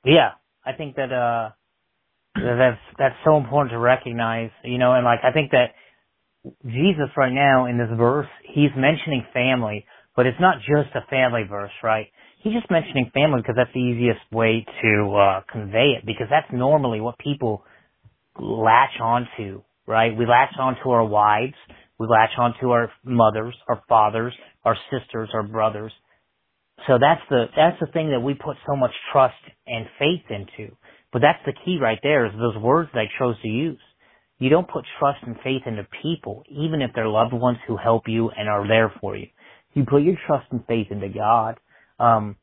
Yeah, 0.04 0.30
I 0.64 0.72
think 0.74 0.96
that 0.96 1.12
uh 1.12 1.50
that's 2.36 2.80
that's 2.98 3.16
so 3.24 3.36
important 3.36 3.72
to 3.72 3.78
recognize, 3.78 4.50
you 4.64 4.78
know, 4.78 4.94
and 4.94 5.04
like 5.04 5.20
I 5.24 5.32
think 5.32 5.52
that 5.52 5.72
Jesus 6.64 7.10
right 7.16 7.32
now 7.32 7.66
in 7.66 7.78
this 7.78 7.90
verse, 7.96 8.28
he's 8.54 8.70
mentioning 8.76 9.26
family, 9.34 9.86
but 10.16 10.26
it's 10.26 10.40
not 10.40 10.58
just 10.60 10.94
a 10.94 11.06
family 11.10 11.44
verse, 11.48 11.72
right? 11.82 12.06
He's 12.42 12.54
just 12.54 12.70
mentioning 12.70 13.10
family 13.14 13.40
because 13.42 13.56
that's 13.56 13.72
the 13.74 13.80
easiest 13.80 14.20
way 14.32 14.66
to 14.82 15.16
uh 15.16 15.40
convey 15.52 15.94
it 15.98 16.06
because 16.06 16.28
that's 16.30 16.48
normally 16.52 17.00
what 17.00 17.18
people 17.18 17.64
latch 18.40 19.00
onto, 19.00 19.62
right? 19.86 20.16
We 20.16 20.26
latch 20.26 20.54
onto 20.58 20.90
our 20.90 21.04
wives, 21.04 21.54
we 21.98 22.06
latch 22.08 22.32
onto 22.38 22.70
our 22.70 22.90
mothers, 23.04 23.54
our 23.68 23.82
fathers, 23.88 24.34
our 24.64 24.76
sisters, 24.90 25.30
our 25.34 25.42
brothers. 25.44 25.92
So 26.86 26.98
that's 27.00 27.20
the 27.28 27.46
that's 27.56 27.78
the 27.80 27.86
thing 27.86 28.10
that 28.10 28.20
we 28.20 28.34
put 28.34 28.56
so 28.66 28.76
much 28.76 28.92
trust 29.12 29.34
and 29.66 29.86
faith 29.98 30.22
into. 30.30 30.74
But 31.12 31.22
that's 31.22 31.38
the 31.46 31.52
key 31.64 31.78
right 31.80 31.98
there 32.02 32.26
is 32.26 32.32
those 32.32 32.56
words 32.62 32.90
that 32.92 33.00
I 33.00 33.06
chose 33.18 33.40
to 33.42 33.48
use. 33.48 33.80
You 34.38 34.50
don't 34.50 34.68
put 34.68 34.84
trust 34.98 35.18
and 35.26 35.36
faith 35.42 35.62
into 35.66 35.86
people, 36.02 36.44
even 36.48 36.80
if 36.80 36.90
they're 36.94 37.08
loved 37.08 37.32
ones 37.32 37.58
who 37.66 37.76
help 37.76 38.04
you 38.06 38.30
and 38.30 38.48
are 38.48 38.68
there 38.68 38.92
for 39.00 39.16
you. 39.16 39.26
You 39.74 39.84
put 39.84 40.02
your 40.02 40.14
trust 40.26 40.46
and 40.52 40.64
faith 40.66 40.88
into 40.90 41.08
God. 41.08 41.58
Um, 41.98 42.36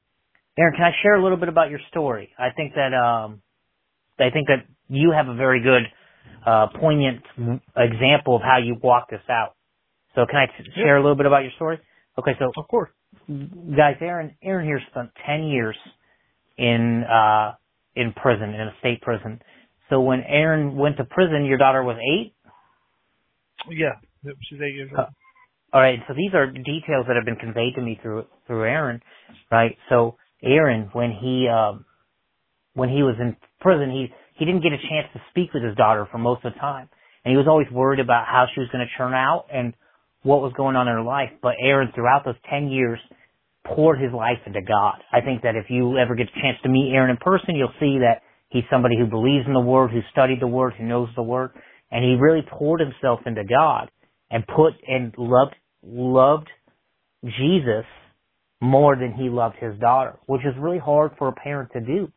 Aaron, 0.58 0.74
can 0.76 0.84
I 0.84 0.92
share 1.02 1.16
a 1.16 1.24
little 1.24 1.38
bit 1.38 1.48
about 1.50 1.70
your 1.70 1.80
story? 1.90 2.32
I 2.38 2.50
think 2.56 2.74
that 2.76 2.94
um, 2.94 3.42
I 4.20 4.30
think 4.30 4.48
that 4.48 4.66
you 4.90 5.12
have 5.12 5.28
a 5.28 5.36
very 5.36 5.62
good, 5.62 5.84
uh, 6.46 6.68
poignant 6.80 7.24
example 7.76 8.36
of 8.36 8.42
how 8.42 8.58
you 8.64 8.76
walked 8.82 9.12
this 9.12 9.22
out. 9.30 9.56
So 10.16 10.26
can 10.26 10.36
I 10.38 10.46
t- 10.46 10.70
share 10.76 10.98
a 10.98 11.02
little 11.02 11.16
bit 11.16 11.26
about 11.26 11.44
your 11.44 11.52
story? 11.56 11.80
Okay, 12.18 12.32
so 12.40 12.52
of 12.56 12.68
course 12.68 12.90
guys, 13.76 13.96
Aaron, 14.02 14.36
Aaron 14.44 14.66
here 14.66 14.82
spent 14.92 15.10
10 15.26 15.44
years 15.46 15.76
in, 16.58 17.04
uh, 17.04 17.54
in 17.96 18.14
prison, 18.14 18.50
in 18.50 18.62
a 18.62 18.74
state 18.80 19.02
prison. 19.02 19.42
So 19.90 20.02
when 20.02 20.22
Aaron 20.28 20.76
went 20.76 20.98
to 20.98 21.04
prison, 21.06 21.46
your 21.46 21.58
daughter 21.58 21.84
was 21.84 21.98
eight? 21.98 22.34
Yeah, 23.70 23.96
she's 24.50 24.60
eight 24.62 24.76
years 24.76 24.90
old. 24.92 25.08
Uh, 25.08 25.10
all 25.74 25.82
right, 25.82 26.00
so 26.08 26.14
these 26.14 26.34
are 26.34 26.48
details 26.48 27.06
that 27.08 27.16
have 27.16 27.26
been 27.26 27.36
conveyed 27.36 27.76
to 27.76 27.82
me 27.82 28.00
through, 28.02 28.26
through 28.48 28.64
Aaron, 28.64 29.02
right? 29.52 29.78
So 29.90 30.18
Aaron, 30.44 30.90
when 30.94 31.12
he, 31.12 31.48
um, 31.50 31.86
when 32.74 32.90
he 32.90 33.04
was 33.04 33.16
in 33.20 33.36
prison, 33.60 33.92
he, 33.92 34.08
he 34.38 34.46
didn't 34.46 34.62
get 34.62 34.74
a 34.74 34.78
chance 34.78 35.08
to 35.14 35.22
speak 35.32 35.54
with 35.54 35.64
his 35.64 35.76
daughter 35.76 36.08
for 36.12 36.18
most 36.18 36.46
of 36.46 36.54
the 36.54 36.60
time. 36.60 36.90
And 37.24 37.32
he 37.32 37.38
was 37.38 37.48
always 37.48 37.68
worried 37.72 38.00
about 38.00 38.26
how 38.28 38.46
she 38.54 38.60
was 38.60 38.70
going 38.70 38.86
to 38.86 38.98
turn 38.98 39.14
out 39.14 39.46
and 39.52 39.74
what 40.26 40.42
was 40.42 40.52
going 40.58 40.76
on 40.76 40.88
in 40.88 40.96
her 40.96 41.04
life. 41.04 41.30
But 41.42 41.54
Aaron, 41.62 41.92
throughout 41.94 42.26
those 42.26 42.36
10 42.50 42.68
years, 42.70 43.00
poured 43.66 44.02
his 44.02 44.12
life 44.12 44.40
into 44.46 44.62
God. 44.62 44.96
I 45.14 45.22
think 45.22 45.44
that 45.44 45.56
if 45.56 45.66
you 45.70 45.98
ever 45.98 46.16
get 46.16 46.28
a 46.28 46.42
chance 46.42 46.58
to 46.64 46.70
meet 46.70 46.92
Aaron 46.94 47.12
in 47.12 47.18
person, 47.18 47.56
you'll 47.56 47.70
see 47.80 48.00
that 48.00 48.22
he's 48.50 48.64
somebody 48.72 48.96
who 48.98 49.06
believes 49.06 49.46
in 49.48 49.54
the 49.54 49.60
Word, 49.60 49.92
who 49.92 50.02
studied 50.12 50.42
the 50.42 50.48
Word, 50.48 50.74
who 50.78 50.86
knows 50.86 51.10
the 51.16 51.24
Word, 51.24 51.52
and 51.92 52.04
he 52.04 52.16
really 52.20 52.42
poured 52.42 52.82
himself 52.82 53.22
into 53.26 53.44
God 53.44 53.92
and 54.32 54.46
put 54.48 54.74
and 54.88 55.14
loved 55.18 55.56
loved 55.84 56.50
Jesus 57.24 57.86
more 58.60 58.96
than 58.96 59.14
he 59.14 59.30
loved 59.30 59.56
his 59.60 59.78
daughter, 59.80 60.18
which 60.26 60.42
is 60.42 60.54
really 60.60 60.80
hard 60.80 61.12
for 61.18 61.28
a 61.28 61.34
parent 61.34 61.70
to 61.74 61.82
do. 61.82 62.12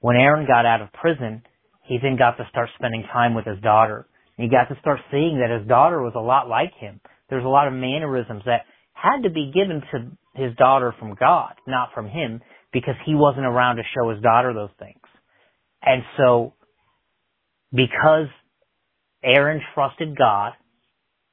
when 0.00 0.16
Aaron 0.16 0.46
got 0.46 0.66
out 0.66 0.82
of 0.82 0.92
prison, 0.92 1.42
he 1.82 1.98
then 2.02 2.16
got 2.16 2.36
to 2.36 2.46
start 2.50 2.68
spending 2.78 3.04
time 3.12 3.34
with 3.34 3.44
his 3.44 3.60
daughter. 3.60 4.06
And 4.40 4.50
he 4.50 4.56
got 4.56 4.74
to 4.74 4.80
start 4.80 5.00
seeing 5.10 5.40
that 5.40 5.54
his 5.54 5.68
daughter 5.68 6.00
was 6.00 6.14
a 6.16 6.18
lot 6.18 6.48
like 6.48 6.72
him. 6.72 7.02
There's 7.28 7.44
a 7.44 7.48
lot 7.48 7.68
of 7.68 7.74
mannerisms 7.74 8.40
that 8.46 8.62
had 8.94 9.24
to 9.24 9.28
be 9.28 9.52
given 9.52 9.82
to 9.92 10.16
his 10.34 10.56
daughter 10.56 10.94
from 10.98 11.14
God, 11.14 11.52
not 11.66 11.90
from 11.94 12.08
him, 12.08 12.40
because 12.72 12.94
he 13.04 13.14
wasn't 13.14 13.44
around 13.44 13.76
to 13.76 13.82
show 13.94 14.08
his 14.08 14.22
daughter 14.22 14.54
those 14.54 14.70
things. 14.78 15.02
And 15.82 16.02
so, 16.16 16.54
because 17.70 18.28
Aaron 19.22 19.60
trusted 19.74 20.16
God 20.16 20.52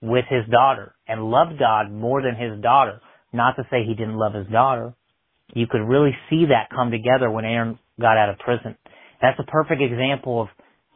with 0.02 0.26
his 0.30 0.44
daughter 0.52 0.94
and 1.08 1.32
loved 1.32 1.58
God 1.58 1.90
more 1.90 2.22
than 2.22 2.36
his 2.36 2.62
daughter, 2.62 3.00
not 3.32 3.56
to 3.56 3.64
say 3.72 3.86
he 3.88 3.96
didn't 3.96 4.18
love 4.18 4.34
his 4.34 4.48
daughter, 4.48 4.94
you 5.54 5.66
could 5.66 5.88
really 5.88 6.12
see 6.30 6.48
that 6.50 6.76
come 6.76 6.92
together 6.92 7.32
when 7.32 7.46
Aaron 7.46 7.80
got 8.02 8.18
out 8.18 8.28
of 8.28 8.40
prison. 8.40 8.76
That's 9.22 9.40
a 9.40 9.50
perfect 9.50 9.82
example 9.82 10.42
of 10.42 10.48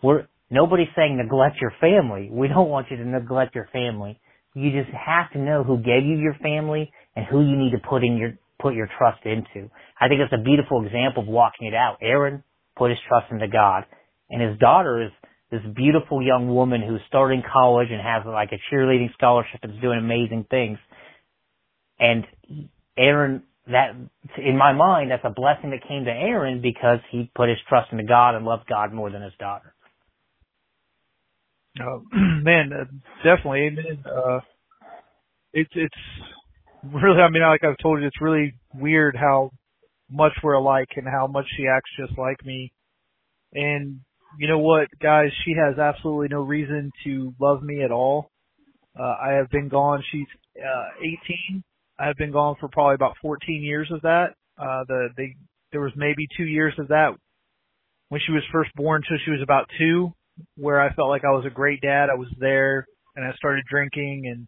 we're 0.04 0.26
nobody's 0.52 0.90
saying 0.96 1.18
neglect 1.18 1.58
your 1.62 1.74
family. 1.82 2.30
We 2.32 2.48
don't 2.48 2.70
want 2.70 2.88
you 2.92 2.98
to 2.98 3.06
neglect 3.06 3.56
your 3.56 3.70
family. 3.72 4.20
You 4.54 4.72
just 4.72 4.94
have 4.94 5.32
to 5.32 5.40
know 5.40 5.64
who 5.64 5.78
gave 5.78 6.06
you 6.06 6.18
your 6.18 6.36
family 6.44 6.92
and 7.16 7.26
who 7.26 7.42
you 7.42 7.56
need 7.56 7.72
to 7.72 7.80
put 7.80 8.04
in 8.04 8.18
your 8.18 8.34
put 8.60 8.76
your 8.76 8.90
trust 8.98 9.26
into. 9.26 9.72
I 10.00 10.08
think 10.08 10.22
it's 10.22 10.34
a 10.34 10.44
beautiful 10.44 10.86
example 10.86 11.24
of 11.24 11.30
walking 11.30 11.68
it 11.68 11.74
out. 11.74 11.98
Aaron 12.02 12.44
put 12.78 12.92
his 12.92 13.00
trust 13.08 13.32
into 13.32 13.48
God, 13.48 13.86
and 14.30 14.42
his 14.42 14.60
daughter 14.60 15.02
is 15.02 15.12
this 15.52 15.62
beautiful 15.76 16.22
young 16.22 16.54
woman 16.54 16.82
who's 16.82 17.02
starting 17.08 17.44
college 17.52 17.88
and 17.92 18.02
has 18.02 18.24
like 18.26 18.52
a 18.54 18.60
cheerleading 18.74 19.12
scholarship 19.14 19.60
and 19.64 19.74
is 19.74 19.82
doing 19.82 20.00
amazing 20.00 20.46
things. 20.50 20.78
And 22.00 22.26
Aaron, 22.98 23.44
that 23.68 23.96
in 24.38 24.58
my 24.58 24.74
mind, 24.74 25.12
that's 25.12 25.26
a 25.26 25.30
blessing 25.30 25.72
that 25.72 25.88
came 25.88 26.06
to 26.06 26.12
Aaron 26.12 26.62
because 26.62 27.00
he 27.12 27.30
put 27.36 27.50
his 27.50 27.58
trust 27.68 27.92
into 27.92 28.06
God 28.06 28.36
and 28.36 28.46
loved 28.46 28.68
God 28.68 28.94
more 28.94 29.12
than 29.12 29.22
his 29.22 29.34
daughter. 29.40 29.74
Uh, 31.80 32.00
man, 32.44 32.72
uh, 32.74 32.86
definitely. 33.24 33.78
Uh, 34.06 34.40
it's 35.54 35.72
it's 35.76 35.96
really, 36.84 37.20
I 37.20 37.30
mean, 37.30 37.44
like 37.44 37.64
I've 37.64 37.78
told 37.82 38.02
you, 38.02 38.08
it's 38.08 38.22
really 38.22 38.54
weird 38.74 39.16
how 39.16 39.52
much 40.10 40.34
we're 40.44 40.54
alike 40.54 40.90
and 40.96 41.08
how 41.08 41.28
much 41.28 41.46
she 41.56 41.66
acts 41.68 41.90
just 41.98 42.18
like 42.18 42.46
me. 42.46 42.72
And 43.54 44.00
you 44.40 44.48
know 44.48 44.60
what, 44.60 44.88
guys? 45.02 45.30
She 45.46 45.54
has 45.54 45.78
absolutely 45.78 46.30
no 46.30 46.42
reason 46.42 46.92
to 47.06 47.34
love 47.40 47.62
me 47.64 47.84
at 47.84 47.92
all. 47.92 48.30
Uh, 48.98 49.16
I 49.22 49.34
have 49.34 49.50
been 49.50 49.70
gone. 49.70 50.04
She's 50.12 50.28
uh, 50.58 50.90
18. 51.00 51.64
I 52.00 52.08
have 52.08 52.18
been 52.18 52.32
gone 52.32 52.56
for 52.60 52.68
probably 52.68 52.96
about 52.96 53.16
14 53.22 53.62
years 53.64 53.90
of 53.92 54.02
that. 54.02 54.34
Uh, 54.58 54.84
the 54.88 55.10
they 55.16 55.36
there 55.72 55.82
was 55.82 55.94
maybe 55.96 56.28
two 56.36 56.44
years 56.44 56.74
of 56.78 56.90
that 56.90 57.12
when 58.10 58.20
she 58.26 58.34
was 58.34 58.44
first 58.52 58.70
born 58.76 59.02
till 59.08 59.18
she 59.24 59.32
was 59.32 59.42
about 59.42 59.70
two, 59.78 60.12
where 60.58 60.82
I 60.82 60.94
felt 60.94 61.10
like 61.10 61.24
I 61.24 61.32
was 61.32 61.46
a 61.46 61.54
great 61.54 61.82
dad. 61.82 62.10
I 62.12 62.16
was 62.16 62.30
there, 62.40 62.86
and 63.16 63.26
I 63.26 63.36
started 63.36 63.64
drinking 63.70 64.28
and 64.28 64.48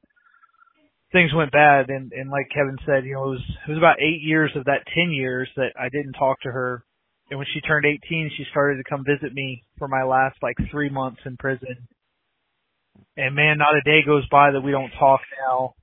things 1.12 1.32
went 1.34 1.52
bad 1.52 1.90
and 1.90 2.12
and 2.12 2.30
like 2.30 2.50
Kevin 2.54 2.78
said, 2.86 3.06
you 3.06 3.14
know, 3.14 3.26
it 3.26 3.38
was 3.38 3.46
it 3.68 3.70
was 3.70 3.78
about 3.78 4.02
8 4.02 4.22
years 4.22 4.52
of 4.56 4.66
that 4.66 4.88
10 4.94 5.12
years 5.12 5.48
that 5.56 5.74
I 5.80 5.90
didn't 5.90 6.14
talk 6.14 6.42
to 6.42 6.52
her. 6.52 6.84
And 7.30 7.38
when 7.38 7.48
she 7.54 7.62
turned 7.62 7.86
18, 7.86 8.32
she 8.36 8.44
started 8.52 8.78
to 8.78 8.90
come 8.90 9.06
visit 9.06 9.34
me 9.34 9.64
for 9.78 9.88
my 9.88 10.04
last 10.04 10.38
like 10.42 10.58
3 10.70 10.90
months 10.90 11.22
in 11.26 11.38
prison. 11.38 11.88
And 13.16 13.36
man, 13.36 13.58
not 13.58 13.78
a 13.78 13.82
day 13.86 14.02
goes 14.06 14.28
by 14.30 14.52
that 14.52 14.62
we 14.62 14.72
don't 14.72 14.92
talk 15.00 15.22
now. 15.48 15.76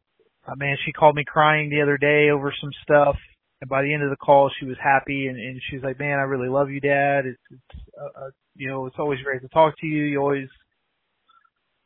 Uh, 0.46 0.56
man, 0.56 0.76
she 0.84 0.92
called 0.92 1.14
me 1.14 1.24
crying 1.26 1.70
the 1.70 1.82
other 1.82 1.96
day 1.96 2.30
over 2.30 2.52
some 2.60 2.70
stuff. 2.82 3.16
And 3.60 3.68
by 3.68 3.82
the 3.82 3.92
end 3.92 4.02
of 4.02 4.10
the 4.10 4.16
call, 4.16 4.50
she 4.58 4.66
was 4.66 4.76
happy 4.82 5.26
and, 5.26 5.38
and 5.38 5.60
she 5.68 5.76
was 5.76 5.84
like, 5.84 5.98
"Man, 5.98 6.18
I 6.18 6.22
really 6.22 6.48
love 6.48 6.70
you, 6.70 6.80
Dad. 6.80 7.26
It's, 7.26 7.40
it's, 7.50 7.82
uh, 8.00 8.26
uh, 8.26 8.30
you 8.56 8.68
know, 8.68 8.86
it's 8.86 8.96
always 8.98 9.20
great 9.22 9.42
to 9.42 9.48
talk 9.48 9.74
to 9.80 9.86
you. 9.86 10.04
You 10.04 10.20
always 10.20 10.48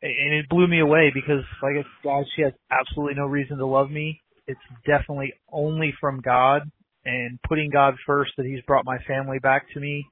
and 0.05 0.33
it 0.33 0.49
blew 0.49 0.67
me 0.67 0.81
away 0.81 1.11
because, 1.13 1.43
like 1.63 1.73
I 1.77 1.83
guys, 2.03 2.25
she 2.35 2.43
has 2.43 2.53
absolutely 2.71 3.15
no 3.15 3.25
reason 3.25 3.57
to 3.57 3.65
love 3.65 3.89
me. 3.89 4.21
It's 4.47 4.59
definitely 4.85 5.33
only 5.51 5.93
from 5.99 6.21
God 6.21 6.69
and 7.05 7.39
putting 7.47 7.71
God 7.71 7.95
first 8.05 8.31
that 8.37 8.45
He's 8.45 8.61
brought 8.67 8.85
my 8.85 8.97
family 9.07 9.39
back 9.39 9.65
to 9.73 9.79
me, 9.79 10.05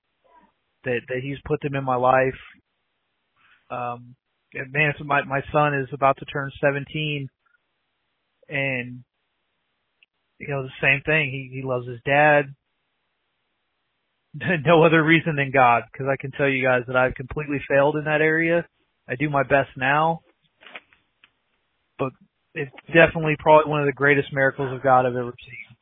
that 0.86 1.01
that 1.10 1.20
He's 1.22 1.38
put 1.46 1.62
them 1.62 1.75
in 1.75 1.84
my 1.84 1.96
life. 1.96 2.39
Um, 3.70 4.15
and 4.53 4.72
man, 4.72 4.93
my 5.05 5.24
my 5.24 5.41
son 5.51 5.75
is 5.75 5.89
about 5.93 6.17
to 6.17 6.25
turn 6.25 6.51
17, 6.62 7.27
and 8.50 9.03
you 10.40 10.48
know 10.50 10.63
the 10.63 10.70
same 10.82 11.02
thing. 11.06 11.32
He 11.32 11.62
he 11.62 11.68
loves 11.68 11.88
his 11.88 12.00
dad. 12.06 12.54
no 14.66 14.84
other 14.84 15.04
reason 15.04 15.36
than 15.36 15.52
God, 15.52 15.84
because 15.92 16.08
I 16.12 16.20
can 16.20 16.32
tell 16.32 16.50
you 16.50 16.63
guys 16.63 16.82
that 16.88 16.96
I've 16.96 17.16
completely 17.16 17.62
failed 17.70 17.96
in 17.96 18.06
that 18.06 18.22
area 18.22 18.66
I 19.08 19.16
do 19.16 19.30
my 19.30 19.44
best 19.44 19.70
now, 19.75 20.22
but 22.00 22.12
it's 22.54 22.72
definitely 22.88 23.36
probably 23.40 23.70
one 23.70 23.82
of 23.82 23.86
the 23.86 23.94
greatest 23.94 24.30
miracles 24.32 24.74
of 24.74 24.82
God 24.82 25.06
I've 25.06 25.16
ever 25.16 25.34
seen. 25.46 25.78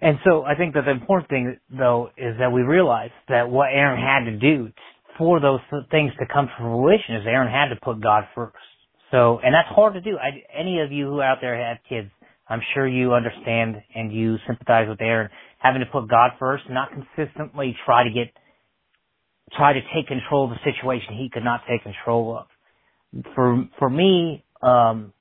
And 0.00 0.18
so 0.24 0.42
I 0.42 0.54
think 0.54 0.74
that 0.74 0.84
the 0.84 0.90
important 0.90 1.30
thing 1.30 1.56
though 1.70 2.10
is 2.18 2.36
that 2.38 2.52
we 2.52 2.62
realize 2.62 3.10
that 3.28 3.48
what 3.48 3.68
Aaron 3.72 4.00
had 4.00 4.30
to 4.30 4.38
do 4.38 4.70
for 5.16 5.40
those 5.40 5.60
things 5.90 6.12
to 6.18 6.26
come 6.30 6.46
to 6.46 6.52
fruition 6.58 7.16
is 7.16 7.22
Aaron 7.26 7.50
had 7.50 7.74
to 7.74 7.80
put 7.80 8.02
God 8.02 8.24
first. 8.34 8.56
So, 9.10 9.38
and 9.42 9.54
that's 9.54 9.68
hard 9.68 9.94
to 9.94 10.00
do. 10.00 10.18
I, 10.18 10.42
any 10.52 10.80
of 10.80 10.90
you 10.90 11.06
who 11.06 11.22
out 11.22 11.38
there 11.40 11.56
have 11.56 11.78
kids, 11.88 12.10
I'm 12.48 12.60
sure 12.74 12.86
you 12.86 13.14
understand 13.14 13.76
and 13.94 14.12
you 14.12 14.36
sympathize 14.46 14.88
with 14.88 15.00
Aaron 15.00 15.30
having 15.58 15.80
to 15.80 15.86
put 15.86 16.08
God 16.08 16.32
first, 16.38 16.64
not 16.68 16.90
consistently 16.92 17.76
try 17.86 18.04
to 18.04 18.10
get 18.10 18.32
try 19.52 19.72
to 19.72 19.80
take 19.94 20.08
control 20.08 20.44
of 20.44 20.50
the 20.50 20.72
situation 20.72 21.14
he 21.16 21.30
could 21.32 21.44
not 21.44 21.62
take 21.68 21.82
control 21.82 22.38
of. 22.38 23.24
For 23.34 23.64
for 23.78 23.90
me, 23.90 24.44
um, 24.62 25.12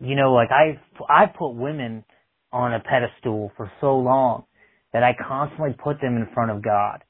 you 0.00 0.16
know, 0.16 0.34
like 0.34 0.50
I 0.50 0.80
I 1.08 1.26
put 1.26 1.50
women 1.50 2.04
on 2.52 2.74
a 2.74 2.80
pedestal 2.80 3.52
for 3.56 3.70
so 3.80 3.98
long 3.98 4.44
that 4.92 5.02
I 5.02 5.14
constantly 5.26 5.74
put 5.82 6.00
them 6.00 6.16
in 6.16 6.28
front 6.34 6.50
of 6.50 6.62
God. 6.62 7.04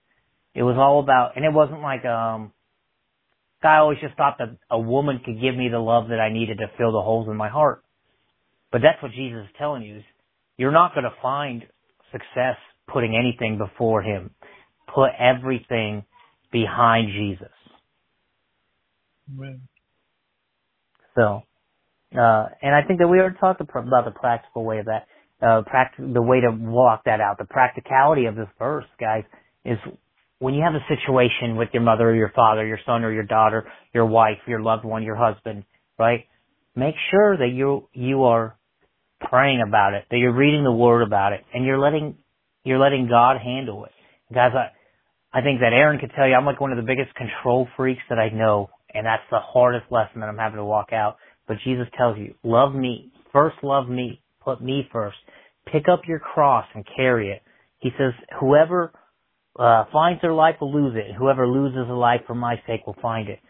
It 0.54 0.62
was 0.62 0.76
all 0.78 1.00
about, 1.00 1.36
and 1.36 1.44
it 1.44 1.52
wasn't 1.52 1.82
like 1.82 2.04
um. 2.04 2.52
I 3.62 3.78
always 3.78 3.98
just 4.00 4.16
thought 4.16 4.38
that 4.38 4.56
a 4.70 4.78
woman 4.78 5.20
could 5.24 5.40
give 5.40 5.56
me 5.56 5.68
the 5.68 5.80
love 5.80 6.08
that 6.10 6.20
I 6.20 6.32
needed 6.32 6.58
to 6.58 6.70
fill 6.78 6.92
the 6.92 7.02
holes 7.02 7.28
in 7.28 7.36
my 7.36 7.48
heart. 7.48 7.82
But 8.72 8.82
that's 8.82 9.02
what 9.02 9.12
Jesus 9.12 9.44
is 9.44 9.50
telling 9.58 9.82
you 9.82 9.98
is 9.98 10.04
you're 10.56 10.72
not 10.72 10.94
going 10.94 11.04
to 11.04 11.14
find 11.22 11.62
success 12.12 12.56
putting 12.92 13.16
anything 13.16 13.58
before 13.58 14.02
him. 14.02 14.30
Put 14.94 15.10
everything 15.18 16.04
behind 16.52 17.08
Jesus. 17.12 17.52
Amen. 19.32 19.62
So, 21.14 21.42
uh, 22.16 22.46
and 22.62 22.74
I 22.74 22.82
think 22.86 23.00
that 23.00 23.08
we 23.08 23.18
already 23.18 23.36
talked 23.38 23.60
about 23.60 24.04
the 24.04 24.12
practical 24.12 24.64
way 24.64 24.78
of 24.78 24.86
that, 24.86 25.06
uh, 25.42 25.62
practic- 25.62 26.12
the 26.12 26.22
way 26.22 26.40
to 26.40 26.50
walk 26.50 27.04
that 27.04 27.20
out. 27.20 27.38
The 27.38 27.44
practicality 27.44 28.26
of 28.26 28.36
this 28.36 28.48
verse, 28.58 28.86
guys, 28.98 29.24
is 29.64 29.78
when 30.38 30.54
you 30.54 30.62
have 30.62 30.74
a 30.74 30.84
situation 30.88 31.56
with 31.56 31.68
your 31.74 31.82
mother 31.82 32.10
or 32.10 32.14
your 32.14 32.30
father, 32.30 32.64
your 32.66 32.78
son 32.86 33.04
or 33.04 33.12
your 33.12 33.24
daughter, 33.24 33.70
your 33.92 34.06
wife, 34.06 34.38
your 34.46 34.60
loved 34.60 34.84
one, 34.84 35.02
your 35.02 35.16
husband, 35.16 35.64
right? 35.98 36.26
Make 36.78 36.94
sure 37.10 37.36
that 37.36 37.50
you 37.52 37.88
you 37.92 38.22
are 38.22 38.56
praying 39.28 39.64
about 39.66 39.94
it, 39.94 40.04
that 40.12 40.18
you're 40.18 40.32
reading 40.32 40.62
the 40.62 40.70
word 40.70 41.02
about 41.02 41.32
it, 41.32 41.40
and 41.52 41.64
you're 41.64 41.80
letting 41.80 42.16
you're 42.62 42.78
letting 42.78 43.08
God 43.08 43.38
handle 43.42 43.84
it. 43.84 43.92
Guys, 44.32 44.52
I, 44.54 45.36
I 45.36 45.42
think 45.42 45.58
that 45.58 45.72
Aaron 45.72 45.98
could 45.98 46.12
tell 46.14 46.28
you 46.28 46.34
I'm 46.34 46.46
like 46.46 46.60
one 46.60 46.70
of 46.70 46.76
the 46.76 46.84
biggest 46.84 47.16
control 47.16 47.66
freaks 47.76 48.02
that 48.10 48.20
I 48.20 48.28
know, 48.28 48.70
and 48.94 49.04
that's 49.04 49.24
the 49.28 49.40
hardest 49.40 49.86
lesson 49.90 50.20
that 50.20 50.26
I'm 50.26 50.38
having 50.38 50.58
to 50.58 50.64
walk 50.64 50.92
out. 50.92 51.16
But 51.48 51.56
Jesus 51.64 51.88
tells 51.96 52.16
you, 52.16 52.34
love 52.44 52.74
me. 52.74 53.10
First 53.32 53.56
love 53.64 53.88
me. 53.88 54.22
Put 54.40 54.62
me 54.62 54.88
first. 54.92 55.16
Pick 55.72 55.88
up 55.90 56.02
your 56.06 56.20
cross 56.20 56.66
and 56.76 56.84
carry 56.96 57.30
it. 57.30 57.42
He 57.80 57.90
says, 57.98 58.12
whoever 58.38 58.92
uh, 59.58 59.86
finds 59.92 60.22
their 60.22 60.32
life 60.32 60.56
will 60.60 60.72
lose 60.72 60.94
it. 60.96 61.14
Whoever 61.18 61.48
loses 61.48 61.88
a 61.88 61.92
life 61.92 62.20
for 62.26 62.34
my 62.34 62.56
sake 62.68 62.86
will 62.86 62.96
find 63.02 63.28
it. 63.28 63.40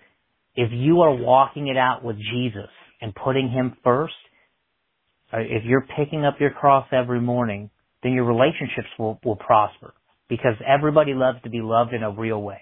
If 0.55 0.71
you 0.73 1.03
are 1.03 1.15
walking 1.15 1.69
it 1.69 1.77
out 1.77 2.03
with 2.03 2.17
Jesus 2.17 2.71
and 3.01 3.15
putting 3.15 3.51
him 3.51 3.77
first, 3.85 4.15
uh, 5.33 5.39
if 5.39 5.65
you're 5.65 5.87
picking 5.97 6.25
up 6.25 6.37
your 6.41 6.51
cross 6.51 6.87
every 6.93 7.21
morning, 7.21 7.71
then 8.03 8.13
your 8.13 8.25
relationships 8.25 8.89
will, 8.99 9.19
will 9.25 9.37
prosper 9.37 9.93
because 10.29 10.55
everybody 10.67 11.15
loves 11.15 11.39
to 11.43 11.51
be 11.51 11.61
loved 11.61 11.93
in 11.93 12.03
a 12.03 12.11
real 12.11 12.41
way. 12.41 12.61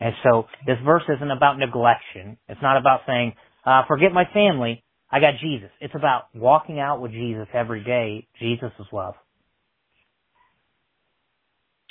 And 0.00 0.14
so 0.22 0.46
this 0.66 0.76
verse 0.84 1.02
isn't 1.14 1.30
about 1.30 1.56
neglection. 1.56 2.36
It's 2.48 2.60
not 2.62 2.78
about 2.78 3.00
saying, 3.06 3.34
uh, 3.64 3.82
forget 3.86 4.12
my 4.12 4.24
family. 4.32 4.82
I 5.10 5.20
got 5.20 5.34
Jesus. 5.40 5.70
It's 5.80 5.94
about 5.94 6.24
walking 6.34 6.80
out 6.80 7.00
with 7.00 7.12
Jesus 7.12 7.46
every 7.52 7.84
day. 7.84 8.26
Jesus 8.38 8.70
is 8.78 8.86
love. 8.92 9.14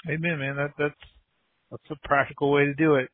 Amen, 0.08 0.40
man. 0.40 0.56
That, 0.56 0.72
that's, 0.78 0.96
that's 1.70 1.84
a 1.92 2.08
practical 2.08 2.52
way 2.52 2.66
to 2.66 2.74
do 2.74 2.96
it. 2.96 3.10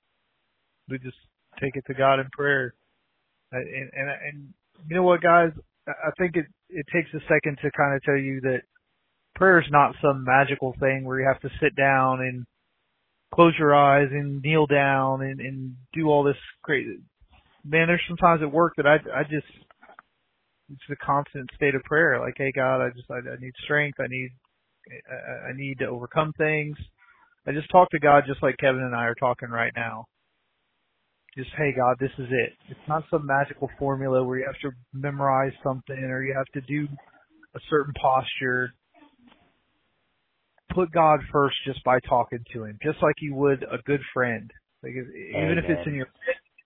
We 0.88 1.00
just 1.00 1.18
take 1.60 1.76
it 1.76 1.84
to 1.88 1.94
God 1.94 2.20
in 2.20 2.28
prayer. 2.32 2.74
And, 3.56 3.90
and, 3.94 4.10
and 4.10 4.54
you 4.88 4.96
know 4.96 5.04
what, 5.04 5.22
guys? 5.22 5.52
I 5.88 6.12
think 6.18 6.36
it, 6.36 6.46
it 6.70 6.86
takes 6.94 7.10
a 7.14 7.20
second 7.28 7.58
to 7.62 7.72
kind 7.72 7.96
of 7.96 8.02
tell 8.04 8.18
you 8.18 8.42
that 8.42 8.62
prayer 9.36 9.60
is 9.60 9.68
not 9.70 9.96
some 10.02 10.24
magical 10.24 10.76
thing 10.80 11.04
where 11.04 11.20
you 11.20 11.28
have 11.28 11.42
to 11.42 11.50
sit 11.62 11.76
down 11.76 12.22
and 12.22 12.46
close 13.34 13.54
your 13.60 13.76
eyes 13.76 14.08
and 14.12 14.42
kneel 14.42 14.66
down 14.66 15.22
and, 15.22 15.40
and 15.40 15.76
do 15.94 16.08
all 16.08 16.24
this 16.24 16.38
great. 16.64 16.86
Man, 17.64 17.88
there's 17.88 18.02
sometimes 18.08 18.42
at 18.42 18.52
work 18.52 18.74
that 18.78 18.88
I 18.88 18.96
I 19.14 19.24
just 19.24 19.48
it's 20.70 20.82
a 20.90 21.06
constant 21.06 21.50
state 21.56 21.76
of 21.76 21.84
prayer. 21.84 22.20
Like, 22.20 22.36
hey 22.38 22.52
God, 22.56 22.82
I 22.82 22.90
just 22.90 23.10
I, 23.10 23.18
I 23.18 23.38
need 23.40 23.54
strength. 23.64 24.00
I 24.00 24.08
need 24.08 24.30
I, 25.10 25.50
I 25.50 25.54
need 25.56 25.80
to 25.80 25.88
overcome 25.88 26.34
things. 26.38 26.78
I 27.48 27.52
just 27.52 27.70
talk 27.72 27.90
to 27.92 28.00
God 28.00 28.24
just 28.28 28.42
like 28.42 28.58
Kevin 28.58 28.82
and 28.82 28.96
I 28.96 29.06
are 29.06 29.16
talking 29.16 29.50
right 29.50 29.74
now. 29.76 30.06
Just 31.38 31.50
hey 31.58 31.74
God, 31.76 31.98
this 32.00 32.12
is 32.18 32.28
it. 32.30 32.54
It's 32.70 32.88
not 32.88 33.04
some 33.12 33.26
magical 33.26 33.70
formula 33.78 34.24
where 34.24 34.40
you 34.40 34.46
have 34.46 34.60
to 34.62 34.78
memorize 34.94 35.52
something 35.64 35.98
or 35.98 36.24
you 36.24 36.34
have 36.34 36.48
to 36.54 36.62
do 36.62 36.88
a 37.56 37.60
certain 37.70 37.94
posture 38.02 38.72
put 40.76 40.92
God 40.92 41.20
first 41.32 41.56
just 41.66 41.84
by 41.84 42.00
talking 42.02 42.40
to 42.54 42.66
him, 42.66 42.78
just 42.84 43.02
like 43.02 43.16
you 43.20 43.34
would 43.36 43.64
a 43.64 43.78
good 43.86 44.02
friend. 44.14 44.52
Like 44.84 44.94
if, 44.96 45.08
even 45.08 45.58
if 45.58 45.66
it's 45.68 45.88
in 45.88 45.96
your 45.96 46.08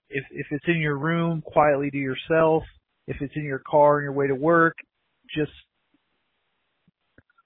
if 0.10 0.24
if 0.32 0.48
it's 0.52 0.66
in 0.68 0.78
your 0.78 0.98
room 0.98 1.42
quietly 1.46 1.90
to 1.92 1.98
yourself, 1.98 2.64
if 3.08 3.18
it's 3.22 3.36
in 3.36 3.44
your 3.44 3.62
car 3.70 3.98
on 3.98 4.04
your 4.04 4.14
way 4.14 4.28
to 4.28 4.36
work, 4.36 4.76
just 5.36 5.52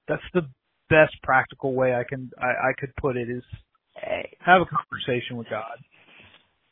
that's 0.08 0.24
the 0.34 0.48
best 0.90 1.14
practical 1.22 1.74
way 1.74 1.94
I 1.94 2.04
can 2.08 2.32
I, 2.40 2.70
I 2.70 2.74
could 2.78 2.96
put 3.00 3.18
it 3.18 3.30
is 3.30 3.44
have 4.40 4.62
a 4.62 4.66
conversation 4.66 5.38
with 5.38 5.50
God. 5.50 5.78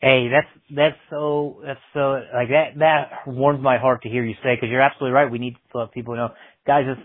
Hey, 0.02 0.30
that's 0.30 0.48
that's 0.76 0.98
so 1.10 1.62
that's 1.66 1.82
so 1.94 2.22
like 2.36 2.50
that 2.50 2.78
that 2.80 3.12
warms 3.28 3.64
my 3.64 3.80
heart 3.80 4.04
to 4.04 4.10
hear 4.10 4.24
you 4.24 4.36
say 4.44 4.56
because 4.56 4.70
you're 4.70 4.82
absolutely 4.82 5.14
right. 5.16 5.32
We 5.32 5.40
need 5.40 5.56
to 5.74 5.80
let 5.80 5.94
people 5.94 6.16
know, 6.16 6.30
guys. 6.68 6.86
It's 6.88 7.02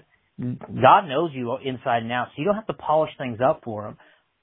God 0.83 1.09
knows 1.09 1.33
you 1.35 1.57
inside 1.65 2.05
and 2.05 2.13
out, 2.13 2.29
so 2.29 2.35
you 2.39 2.47
don't 2.47 2.57
have 2.57 2.69
to 2.69 2.75
polish 2.75 3.13
things 3.19 3.39
up 3.43 3.63
for 3.65 3.89
Him 3.89 3.99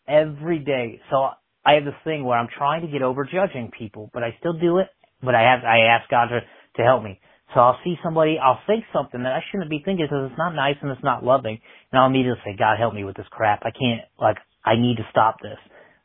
every 0.08 0.60
day. 0.60 1.00
So 1.12 1.30
I 1.66 1.74
have 1.74 1.86
this 1.86 1.94
thing 2.06 2.26
where 2.26 2.40
I'm 2.40 2.50
trying 2.58 2.82
to 2.82 2.90
get 2.92 3.04
over 3.04 3.26
judging 3.26 3.72
people, 3.78 4.10
but 4.16 4.24
I 4.24 4.36
still 4.40 4.54
do 4.60 4.80
it. 4.80 4.88
But 5.24 5.36
I 5.36 5.44
have 5.44 5.64
I 5.64 5.82
ask 5.94 6.10
God 6.10 6.30
to 6.30 6.42
to 6.78 6.84
help 6.84 7.04
me. 7.04 7.20
So 7.56 7.62
I'll 7.62 7.80
see 7.84 7.96
somebody, 8.04 8.40
I'll 8.44 8.62
think 8.68 8.86
something 8.94 9.24
that 9.24 9.34
I 9.34 9.42
shouldn't 9.52 9.70
be 9.72 9.82
thinking 9.86 10.08
because 10.08 10.32
it's 10.32 10.40
not 10.40 10.56
nice 10.56 10.78
and 10.82 10.92
it's 10.92 11.04
not 11.04 11.24
loving, 11.26 11.60
and 11.92 12.02
I'll 12.02 12.08
immediately 12.08 12.42
say, 12.46 12.56
God 12.58 12.80
help 12.80 12.96
me 12.96 13.04
with 13.06 13.18
this 13.18 13.28
crap. 13.32 13.62
I 13.66 13.72
can't 13.72 14.02
like 14.20 14.38
I 14.66 14.76
need 14.76 14.98
to 14.98 15.08
stop 15.12 15.38
this. 15.44 15.60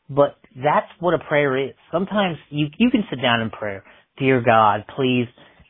But 0.09 0.37
that's 0.55 0.87
what 0.99 1.13
a 1.13 1.19
prayer 1.19 1.57
is. 1.57 1.75
Sometimes 1.91 2.37
you 2.49 2.67
you 2.77 2.89
can 2.89 3.03
sit 3.09 3.21
down 3.21 3.41
in 3.41 3.49
prayer, 3.49 3.83
dear 4.17 4.41
God, 4.41 4.85
please. 4.95 5.27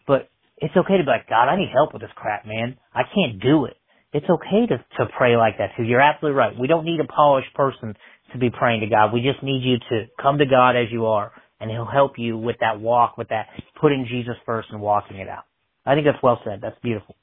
But 0.08 0.30
it's 0.58 0.76
okay 0.76 0.98
to 0.98 1.04
be 1.04 1.10
like, 1.10 1.30
God, 1.30 1.50
I 1.50 1.58
need 1.58 1.70
help 1.74 1.94
with 1.94 2.02
this 2.02 2.12
crap, 2.16 2.46
man. 2.46 2.78
I 2.94 3.04
can't 3.04 3.42
do 3.42 3.66
it 3.66 3.78
it's 4.14 4.26
okay 4.30 4.66
to, 4.68 4.78
to 4.98 5.12
pray 5.18 5.38
like 5.38 5.58
that 5.60 5.72
too. 5.78 5.84
You're 5.84 6.02
absolutely 6.02 6.38
right. 6.38 6.58
We 6.58 6.68
don't 6.68 6.86
need 6.86 7.00
a 7.00 7.06
polished 7.06 7.54
person 7.54 7.96
to 8.34 8.38
be 8.40 8.50
praying 8.50 8.82
to 8.82 8.88
God. 8.88 9.14
We 9.14 9.22
just 9.22 9.44
need 9.44 9.62
you 9.64 9.78
to 9.90 10.08
come 10.22 10.40
to 10.40 10.46
God 10.46 10.72
as 10.72 10.88
you 10.92 11.06
are 11.08 11.32
and 11.60 11.70
He'll 11.70 11.86
help 11.86 12.14
you 12.18 12.38
with 12.38 12.58
that 12.62 12.80
walk, 12.80 13.18
with 13.18 13.30
that 13.30 13.48
putting 13.80 14.08
Jesus 14.10 14.36
first 14.46 14.70
and 14.72 14.82
walking 14.82 15.18
it 15.18 15.28
out. 15.28 15.44
I 15.86 15.94
think 15.94 16.06
that's 16.06 16.22
well 16.24 16.40
said. 16.44 16.60
That's 16.62 16.78
beautiful. 16.82 17.16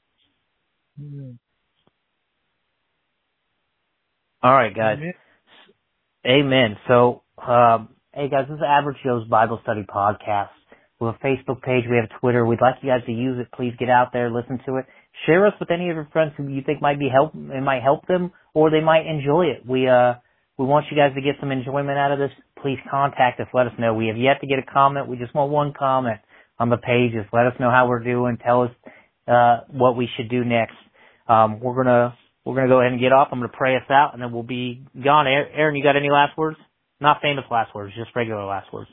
Amen. 0.99 1.39
All 4.41 4.53
right, 4.53 4.75
guys. 4.75 4.97
Amen. 6.27 6.75
So, 6.87 7.23
um, 7.37 7.89
hey 8.13 8.29
guys, 8.29 8.45
this 8.49 8.57
is 8.57 8.63
Average 8.67 8.97
Joe's 9.03 9.27
Bible 9.27 9.59
Study 9.63 9.83
Podcast. 9.83 10.49
We 10.99 11.07
have 11.07 11.15
a 11.15 11.25
Facebook 11.25 11.61
page. 11.61 11.85
We 11.89 11.95
have 11.95 12.09
Twitter. 12.19 12.45
We'd 12.45 12.59
like 12.61 12.75
you 12.81 12.89
guys 12.89 13.05
to 13.05 13.13
use 13.13 13.39
it. 13.39 13.47
Please 13.55 13.73
get 13.79 13.89
out 13.89 14.09
there, 14.11 14.29
listen 14.29 14.59
to 14.65 14.77
it 14.77 14.85
share 15.25 15.47
us 15.47 15.53
with 15.59 15.71
any 15.71 15.89
of 15.89 15.95
your 15.95 16.07
friends 16.11 16.33
who 16.37 16.47
you 16.47 16.61
think 16.65 16.81
might 16.81 16.99
be 16.99 17.09
help 17.09 17.33
it 17.33 17.63
might 17.63 17.81
help 17.81 18.05
them 18.07 18.31
or 18.53 18.69
they 18.69 18.81
might 18.81 19.05
enjoy 19.05 19.45
it. 19.45 19.65
We 19.65 19.87
uh 19.87 20.15
we 20.57 20.65
want 20.65 20.87
you 20.91 20.97
guys 20.97 21.13
to 21.15 21.21
get 21.21 21.35
some 21.39 21.51
enjoyment 21.51 21.97
out 21.97 22.11
of 22.11 22.19
this. 22.19 22.31
Please 22.61 22.79
contact 22.89 23.39
us. 23.39 23.47
Let 23.53 23.67
us 23.67 23.73
know. 23.77 23.93
We 23.93 24.07
have 24.07 24.17
yet 24.17 24.41
to 24.41 24.47
get 24.47 24.57
a 24.57 24.63
comment. 24.63 25.07
We 25.07 25.17
just 25.17 25.33
want 25.35 25.51
one 25.51 25.73
comment 25.77 26.19
on 26.59 26.69
the 26.69 26.77
pages. 26.77 27.25
Let 27.31 27.45
us 27.45 27.53
know 27.59 27.69
how 27.69 27.87
we're 27.87 28.03
doing. 28.03 28.37
Tell 28.43 28.63
us 28.63 28.71
uh 29.27 29.61
what 29.69 29.95
we 29.95 30.09
should 30.15 30.29
do 30.29 30.43
next. 30.43 30.75
Um 31.27 31.59
we're 31.59 31.75
gonna 31.83 32.15
we're 32.47 32.55
gonna 32.55 32.69
go 32.69 32.79
ahead 32.79 32.93
and 32.93 33.01
get 33.01 33.11
off. 33.11 33.27
I'm 33.31 33.39
gonna 33.39 33.51
pray 33.51 33.75
us 33.75 33.89
out 33.89 34.13
and 34.13 34.21
then 34.21 34.31
we'll 34.31 34.43
be 34.43 34.85
gone. 35.03 35.27
Aaron, 35.27 35.75
you 35.75 35.83
got 35.83 35.97
any 35.97 36.09
last 36.09 36.37
words? 36.37 36.57
Not 36.99 37.21
famous 37.21 37.43
last 37.51 37.75
words, 37.75 37.93
just 37.95 38.15
regular 38.15 38.45
last 38.45 38.71
words. 38.71 38.89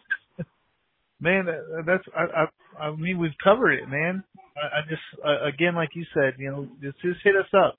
Man, 1.20 1.46
that's 1.86 2.04
I 2.14 2.42
I 2.42 2.86
I 2.86 2.96
mean 2.96 3.18
we've 3.18 3.38
covered 3.42 3.72
it, 3.72 3.88
man. 3.88 4.24
I, 4.56 4.78
I 4.78 4.80
just 4.88 5.02
uh, 5.24 5.46
again, 5.46 5.74
like 5.74 5.90
you 5.94 6.04
said, 6.12 6.34
you 6.38 6.50
know, 6.50 6.68
just 6.82 7.00
just 7.00 7.20
hit 7.22 7.36
us 7.36 7.48
up. 7.56 7.78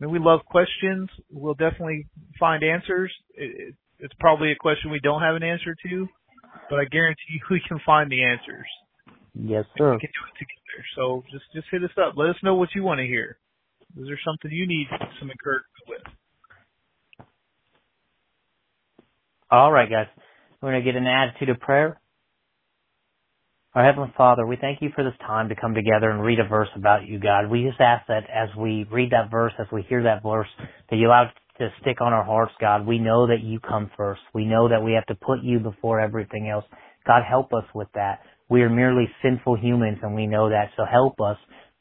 I 0.00 0.04
mean, 0.04 0.12
we 0.12 0.18
love 0.18 0.40
questions. 0.46 1.08
We'll 1.30 1.54
definitely 1.54 2.08
find 2.38 2.64
answers. 2.64 3.12
It, 3.34 3.68
it, 3.68 3.74
it's 4.00 4.14
probably 4.18 4.50
a 4.50 4.56
question 4.56 4.90
we 4.90 5.00
don't 5.00 5.22
have 5.22 5.36
an 5.36 5.44
answer 5.44 5.76
to, 5.86 6.08
but 6.68 6.80
I 6.80 6.84
guarantee 6.84 7.38
you 7.38 7.40
we 7.50 7.62
can 7.66 7.78
find 7.86 8.10
the 8.10 8.24
answers. 8.24 8.66
Yes, 9.34 9.64
sir. 9.78 9.92
We 9.92 10.00
can 10.00 10.10
do 10.10 10.26
it 10.26 10.38
together. 10.38 10.84
So 10.96 11.22
just 11.30 11.44
just 11.54 11.68
hit 11.70 11.84
us 11.84 11.96
up. 11.96 12.14
Let 12.16 12.30
us 12.30 12.36
know 12.42 12.56
what 12.56 12.70
you 12.74 12.82
want 12.82 12.98
to 12.98 13.06
hear. 13.06 13.38
Is 13.96 14.06
there 14.06 14.18
something 14.24 14.50
you 14.50 14.66
need 14.66 14.88
some 15.20 15.30
encouragement 15.30 15.86
with? 15.88 16.02
All 19.50 19.70
right, 19.70 19.88
guys. 19.88 20.06
We're 20.60 20.72
going 20.72 20.84
to 20.84 20.92
get 20.92 20.96
an 20.98 21.06
attitude 21.06 21.50
of 21.50 21.60
prayer. 21.60 22.00
Our 23.74 23.84
Heavenly 23.84 24.12
Father, 24.16 24.46
we 24.46 24.56
thank 24.60 24.82
you 24.82 24.90
for 24.94 25.04
this 25.04 25.14
time 25.26 25.48
to 25.48 25.56
come 25.56 25.74
together 25.74 26.10
and 26.10 26.22
read 26.22 26.40
a 26.40 26.48
verse 26.48 26.68
about 26.76 27.06
you, 27.06 27.20
God. 27.20 27.50
We 27.50 27.64
just 27.64 27.80
ask 27.80 28.06
that 28.08 28.24
as 28.32 28.48
we 28.56 28.86
read 28.90 29.10
that 29.12 29.30
verse, 29.30 29.52
as 29.58 29.66
we 29.72 29.82
hear 29.82 30.02
that 30.04 30.22
verse, 30.22 30.48
that 30.90 30.96
you 30.96 31.08
allow 31.08 31.24
it 31.24 31.30
to 31.58 31.68
stick 31.80 32.00
on 32.00 32.12
our 32.12 32.24
hearts, 32.24 32.52
God. 32.60 32.86
We 32.86 32.98
know 32.98 33.26
that 33.28 33.42
you 33.42 33.60
come 33.60 33.90
first. 33.96 34.22
We 34.32 34.44
know 34.44 34.68
that 34.68 34.82
we 34.82 34.92
have 34.92 35.06
to 35.06 35.14
put 35.14 35.42
you 35.42 35.58
before 35.60 36.00
everything 36.00 36.48
else. 36.48 36.64
God, 37.06 37.22
help 37.28 37.52
us 37.52 37.64
with 37.74 37.88
that. 37.94 38.20
We 38.48 38.62
are 38.62 38.70
merely 38.70 39.08
sinful 39.22 39.56
humans 39.58 39.98
and 40.02 40.14
we 40.14 40.26
know 40.26 40.50
that. 40.50 40.70
So 40.76 40.84
help 40.90 41.20
us 41.20 41.36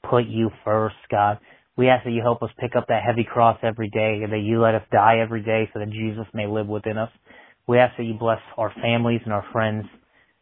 put 0.10 0.26
you 0.26 0.50
first, 0.66 0.96
God. 1.10 1.38
We 1.76 1.90
ask 1.90 2.04
that 2.06 2.12
you 2.12 2.22
help 2.22 2.44
us 2.44 2.50
pick 2.60 2.76
up 2.76 2.88
that 2.88 3.04
heavy 3.06 3.24
cross 3.24 3.58
every 3.64 3.90
day 3.90 4.22
and 4.24 4.32
that 4.32 4.40
you 4.40 4.62
let 4.62 4.76
us 4.76 4.84
die 4.92 5.20
every 5.20 5.42
day 5.42 5.70
so 5.74 5.80
that 5.80 5.90
Jesus 5.90 6.26
may 6.34 6.48
live 6.48 6.68
within 6.68 6.98
us. 6.98 7.10
We 7.68 7.80
ask 7.80 7.98
that 7.98 8.04
you 8.04 8.14
bless 8.14 8.40
our 8.58 8.72
families 8.82 9.22
and 9.26 9.34
our 9.34 9.46
friends 9.52 9.86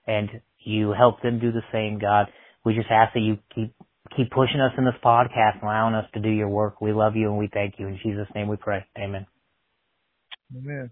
and 0.07 0.29
you 0.59 0.91
help 0.91 1.21
them 1.21 1.39
do 1.39 1.51
the 1.51 1.61
same, 1.71 1.99
God. 1.99 2.27
We 2.65 2.75
just 2.75 2.91
ask 2.91 3.13
that 3.13 3.21
you 3.21 3.37
keep 3.53 3.73
keep 4.15 4.29
pushing 4.31 4.59
us 4.59 4.73
in 4.77 4.85
this 4.85 4.95
podcast, 5.03 5.63
allowing 5.63 5.95
us 5.95 6.05
to 6.13 6.19
do 6.19 6.29
your 6.29 6.49
work. 6.49 6.81
We 6.81 6.91
love 6.91 7.15
you 7.15 7.29
and 7.29 7.37
we 7.37 7.49
thank 7.53 7.75
you. 7.77 7.87
In 7.87 7.99
Jesus' 8.03 8.27
name 8.35 8.47
we 8.49 8.57
pray. 8.57 8.85
Amen. 8.97 9.25
Amen. 10.55 10.91